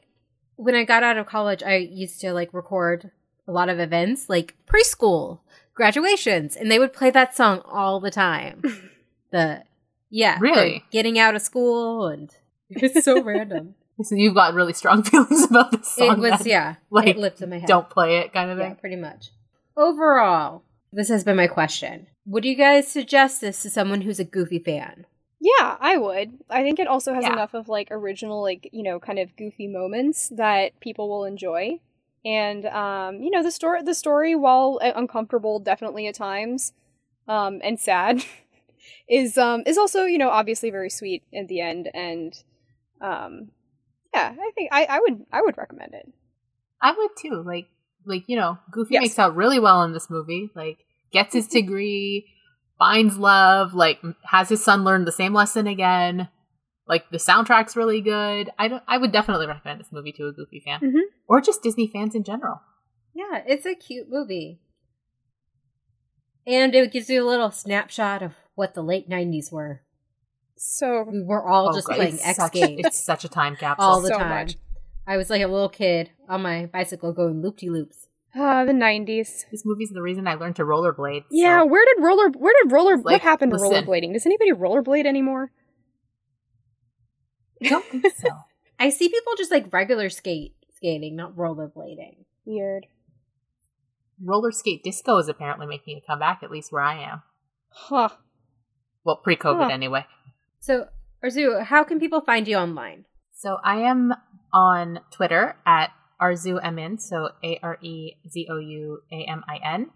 when 0.56 0.74
I 0.74 0.84
got 0.84 1.02
out 1.02 1.16
of 1.16 1.26
college, 1.26 1.62
I 1.62 1.76
used 1.76 2.20
to 2.20 2.32
like 2.32 2.52
record 2.52 3.10
a 3.48 3.52
lot 3.52 3.68
of 3.70 3.80
events, 3.80 4.28
like 4.28 4.54
preschool 4.66 5.40
graduations, 5.78 6.54
and 6.56 6.70
they 6.70 6.78
would 6.78 6.92
play 6.92 7.10
that 7.10 7.34
song 7.34 7.62
all 7.64 8.00
the 8.00 8.10
time. 8.10 8.62
the 9.30 9.62
yeah, 10.10 10.36
the 10.36 10.42
Really? 10.42 10.84
getting 10.90 11.18
out 11.18 11.34
of 11.34 11.40
school 11.42 12.06
and 12.08 12.30
it's 12.68 13.04
so 13.04 13.22
random. 13.22 13.74
So 14.00 14.14
you've 14.14 14.34
got 14.36 14.54
really 14.54 14.74
strong 14.74 15.02
feelings 15.10 15.42
about 15.50 15.72
this 15.72 15.88
song. 15.96 16.12
it 16.12 16.18
was 16.20 16.38
then. 16.38 16.46
yeah, 16.46 16.74
Like, 16.88 17.08
it 17.08 17.16
lived 17.18 17.42
in 17.42 17.50
my 17.50 17.58
head. 17.58 17.66
Don't 17.66 17.90
play 17.90 18.18
it 18.18 18.32
kind 18.32 18.48
of 18.48 18.56
yeah, 18.56 18.66
thing. 18.68 18.76
pretty 18.76 18.94
much. 18.94 19.30
Overall, 19.76 20.62
this 20.92 21.08
has 21.08 21.24
been 21.24 21.34
my 21.36 21.48
question. 21.48 22.06
Would 22.24 22.44
you 22.44 22.54
guys 22.54 22.86
suggest 22.86 23.40
this 23.40 23.60
to 23.62 23.70
someone 23.70 24.02
who's 24.02 24.20
a 24.20 24.24
Goofy 24.24 24.60
fan? 24.60 25.04
Yeah, 25.40 25.76
I 25.80 25.96
would. 25.96 26.38
I 26.48 26.62
think 26.62 26.78
it 26.78 26.86
also 26.86 27.12
has 27.12 27.24
Yeah. 27.24 27.32
enough 27.32 27.54
of 27.54 27.68
like 27.68 27.88
original, 27.90 28.40
like, 28.40 28.68
you 28.72 28.84
know, 28.84 29.00
kind 29.00 29.18
of 29.18 29.34
goofy 29.36 29.66
moments 29.66 30.28
that 30.28 30.78
people 30.78 31.08
will 31.08 31.24
enjoy. 31.24 31.80
And 32.24 32.66
um, 32.66 33.22
you 33.22 33.30
know, 33.30 33.42
the 33.42 33.50
story 33.50 33.82
the 33.82 33.94
story, 33.94 34.34
while 34.34 34.78
uh, 34.82 34.92
uncomfortable 34.96 35.60
definitely 35.60 36.06
at 36.06 36.14
times, 36.14 36.72
um, 37.26 37.60
and 37.62 37.78
sad, 37.78 38.24
is 39.08 39.38
um 39.38 39.62
is 39.66 39.78
also, 39.78 40.04
you 40.04 40.18
know, 40.18 40.30
obviously 40.30 40.70
very 40.70 40.90
sweet 40.90 41.22
at 41.34 41.48
the 41.48 41.60
end 41.60 41.90
and 41.94 42.42
um 43.00 43.50
yeah, 44.14 44.34
I 44.40 44.50
think 44.54 44.70
I, 44.72 44.84
I 44.84 45.00
would 45.00 45.26
I 45.32 45.42
would 45.42 45.56
recommend 45.58 45.94
it. 45.94 46.12
I 46.80 46.92
would 46.92 47.10
too. 47.16 47.42
Like, 47.44 47.66
like 48.04 48.24
you 48.28 48.36
know, 48.36 48.58
Goofy 48.70 48.94
Yes. 48.94 49.02
makes 49.02 49.18
out 49.18 49.36
really 49.36 49.58
well 49.58 49.82
in 49.82 49.92
this 49.92 50.10
movie. 50.10 50.50
Like, 50.54 50.78
gets 51.12 51.34
his 51.34 51.46
degree, 51.46 52.26
finds 52.78 53.18
love, 53.18 53.74
like 53.74 54.00
has 54.24 54.48
his 54.48 54.64
son 54.64 54.84
learn 54.84 55.04
the 55.04 55.12
same 55.12 55.34
lesson 55.34 55.66
again. 55.66 56.28
Like 56.88 57.10
the 57.10 57.18
soundtrack's 57.18 57.76
really 57.76 58.00
good. 58.00 58.50
I 58.58 58.68
don't. 58.68 58.82
I 58.88 58.96
would 58.98 59.12
definitely 59.12 59.46
recommend 59.46 59.78
this 59.80 59.92
movie 59.92 60.12
to 60.12 60.26
a 60.26 60.32
Goofy 60.32 60.60
fan 60.64 60.80
Mhm. 60.80 61.00
or 61.28 61.40
just 61.40 61.62
Disney 61.62 61.86
fans 61.86 62.14
in 62.14 62.24
general. 62.24 62.60
Yeah, 63.14 63.42
it's 63.46 63.66
a 63.66 63.74
cute 63.74 64.08
movie. 64.08 64.60
And 66.46 66.74
it 66.74 66.92
gives 66.92 67.10
you 67.10 67.22
a 67.24 67.28
little 67.28 67.50
snapshot 67.50 68.22
of 68.22 68.34
what 68.54 68.74
the 68.74 68.82
late 68.82 69.08
90s 69.08 69.52
were. 69.52 69.82
So 70.56 71.02
We 71.10 71.22
were 71.22 71.46
all 71.46 71.68
Oh, 71.70 71.74
just 71.74 71.86
God, 71.86 71.96
playing 71.96 72.18
X 72.22 72.36
such- 72.38 72.52
Games 72.52 72.80
It's 72.84 72.98
such 72.98 73.24
a 73.24 73.28
time 73.28 73.54
capsule. 73.60 73.84
all 73.86 74.00
the 74.00 74.08
so 74.08 74.18
time. 74.18 74.28
much. 74.46 74.56
I 75.06 75.16
was 75.16 75.30
like 75.30 75.42
a 75.42 75.46
little 75.46 75.68
kid 75.68 76.10
on 76.28 76.42
my 76.42 76.66
bicycle 76.66 77.12
going 77.12 77.42
loop 77.42 77.58
de 77.58 77.68
loops. 77.70 78.06
uh 78.34 78.64
the 78.64 78.72
nineties. 78.74 79.46
this 79.50 79.64
movie's 79.64 79.90
the 79.90 80.02
reason 80.02 80.26
I 80.28 80.34
learned 80.34 80.56
to 80.56 80.64
rollerblade. 80.64 81.22
so- 81.22 81.26
Yeah, 81.30 81.62
where 81.62 81.84
did 81.86 82.02
roller 82.02 82.28
where 82.30 82.52
did 82.62 82.72
roller 82.72 82.96
what 82.96 83.12
Like, 83.14 83.22
happened 83.22 83.52
to 83.52 83.58
rollerblading? 83.58 84.12
Does 84.12 84.26
anybody 84.26 84.52
rollerblade 84.52 85.06
anymore? 85.06 85.50
I 87.64 87.68
don't 87.68 87.84
think 87.84 88.06
so. 88.16 88.28
I 88.78 88.90
see 88.90 89.08
people 89.08 89.32
just 89.36 89.50
like 89.50 89.72
regular 89.72 90.08
skate 90.10 90.54
skating, 90.76 91.16
not 91.16 91.34
rollerblading. 91.36 92.24
Weird. 92.44 92.86
Roller 94.22 94.50
skate 94.52 94.82
disco 94.82 95.18
is 95.18 95.28
apparently 95.28 95.66
making 95.66 95.96
a 95.98 96.00
comeback, 96.06 96.42
at 96.42 96.50
least 96.50 96.72
where 96.72 96.82
I 96.82 97.02
am. 97.02 97.22
Huh. 97.70 98.08
Well, 99.04 99.16
pre-COVID 99.16 99.64
Huh. 99.68 99.72
anyway. 99.72 100.06
So, 100.60 100.88
Arzu, 101.24 101.62
how 101.64 101.84
can 101.84 102.00
people 102.00 102.20
find 102.20 102.46
you 102.48 102.56
online? 102.56 103.04
So 103.32 103.58
I 103.62 103.76
am 103.82 104.12
on 104.52 105.00
Twitter 105.12 105.56
at 105.64 105.90
arezouamin, 106.20 107.00
so 107.00 107.30
A 107.44 107.58
R 107.62 107.78
E 107.80 108.14
Z 108.28 108.48
O 108.50 108.58
U 108.58 109.00
A 109.12 109.24
M 109.28 109.44
I 109.48 109.58
N. 109.64 109.90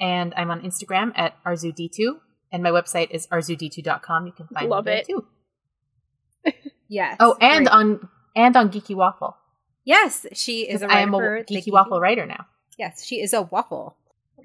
And 0.00 0.32
I'm 0.34 0.50
on 0.50 0.62
Instagram 0.62 1.12
at 1.14 1.34
arzuD2. 1.44 2.16
And 2.52 2.62
my 2.62 2.70
website 2.70 3.10
is 3.10 3.26
arzuD2.com. 3.28 4.26
You 4.26 4.32
can 4.32 4.46
find 4.48 4.68
Love 4.70 4.86
me 4.86 4.90
there 4.92 5.00
it. 5.00 5.06
too. 5.06 5.26
Yes. 6.90 7.16
Oh, 7.20 7.36
and 7.40 7.66
great. 7.66 7.74
on 7.74 8.08
and 8.36 8.56
on 8.56 8.70
Geeky 8.70 8.94
Waffle. 8.94 9.36
yes, 9.84 10.26
she 10.34 10.68
is 10.68 10.82
a 10.82 10.90
I 10.92 11.00
am 11.00 11.14
a 11.14 11.18
writer 11.18 11.38
for 11.38 11.44
the 11.54 11.60
Geeky 11.62 11.72
Waffle 11.72 12.00
writer 12.00 12.26
now. 12.26 12.46
Yes, 12.78 13.04
she 13.04 13.20
is 13.22 13.32
a 13.32 13.42
waffle. 13.42 13.96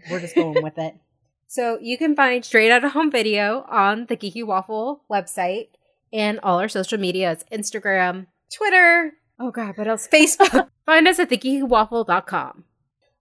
We're 0.09 0.19
just 0.21 0.35
going 0.35 0.63
with 0.63 0.77
it. 0.77 0.95
So 1.47 1.77
you 1.79 1.97
can 1.97 2.15
find 2.15 2.43
Straight 2.43 2.71
Out 2.71 2.83
of 2.83 2.91
Home 2.93 3.11
Video 3.11 3.65
on 3.69 4.07
the 4.07 4.17
Geeky 4.17 4.43
Waffle 4.43 5.03
website 5.09 5.67
and 6.11 6.39
all 6.41 6.59
our 6.59 6.67
social 6.67 6.97
media. 6.97 7.31
It's 7.31 7.45
Instagram, 7.51 8.25
Twitter. 8.53 9.13
Oh 9.39 9.51
God, 9.51 9.77
what 9.77 9.87
else? 9.87 10.07
Facebook. 10.11 10.69
find 10.85 11.07
us 11.07 11.19
at 11.19 11.29
thegeekywaffle.com. 11.29 12.63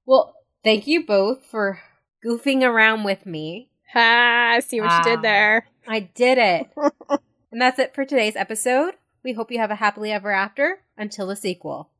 Well, 0.07 0.35
thank 0.65 0.87
you 0.87 1.05
both 1.07 1.45
for 1.47 1.81
goofing 2.27 2.63
around 2.63 3.05
with 3.05 3.27
me. 3.27 3.69
Ha, 3.93 4.59
see 4.67 4.81
what 4.81 4.91
you 4.91 4.97
Ah. 5.01 5.03
did 5.05 5.23
there. 5.23 5.67
I 5.87 6.01
did 6.01 6.39
it. 6.39 6.71
and 7.53 7.61
that's 7.61 7.79
it 7.79 7.95
for 7.95 8.05
today's 8.07 8.37
episode. 8.37 8.95
We 9.25 9.33
hope 9.33 9.51
you 9.51 9.59
have 9.59 9.71
a 9.71 9.77
happily 9.77 10.13
ever 10.13 10.31
after 10.31 10.83
until 10.97 11.27
the 11.29 11.35
sequel. 11.35 11.91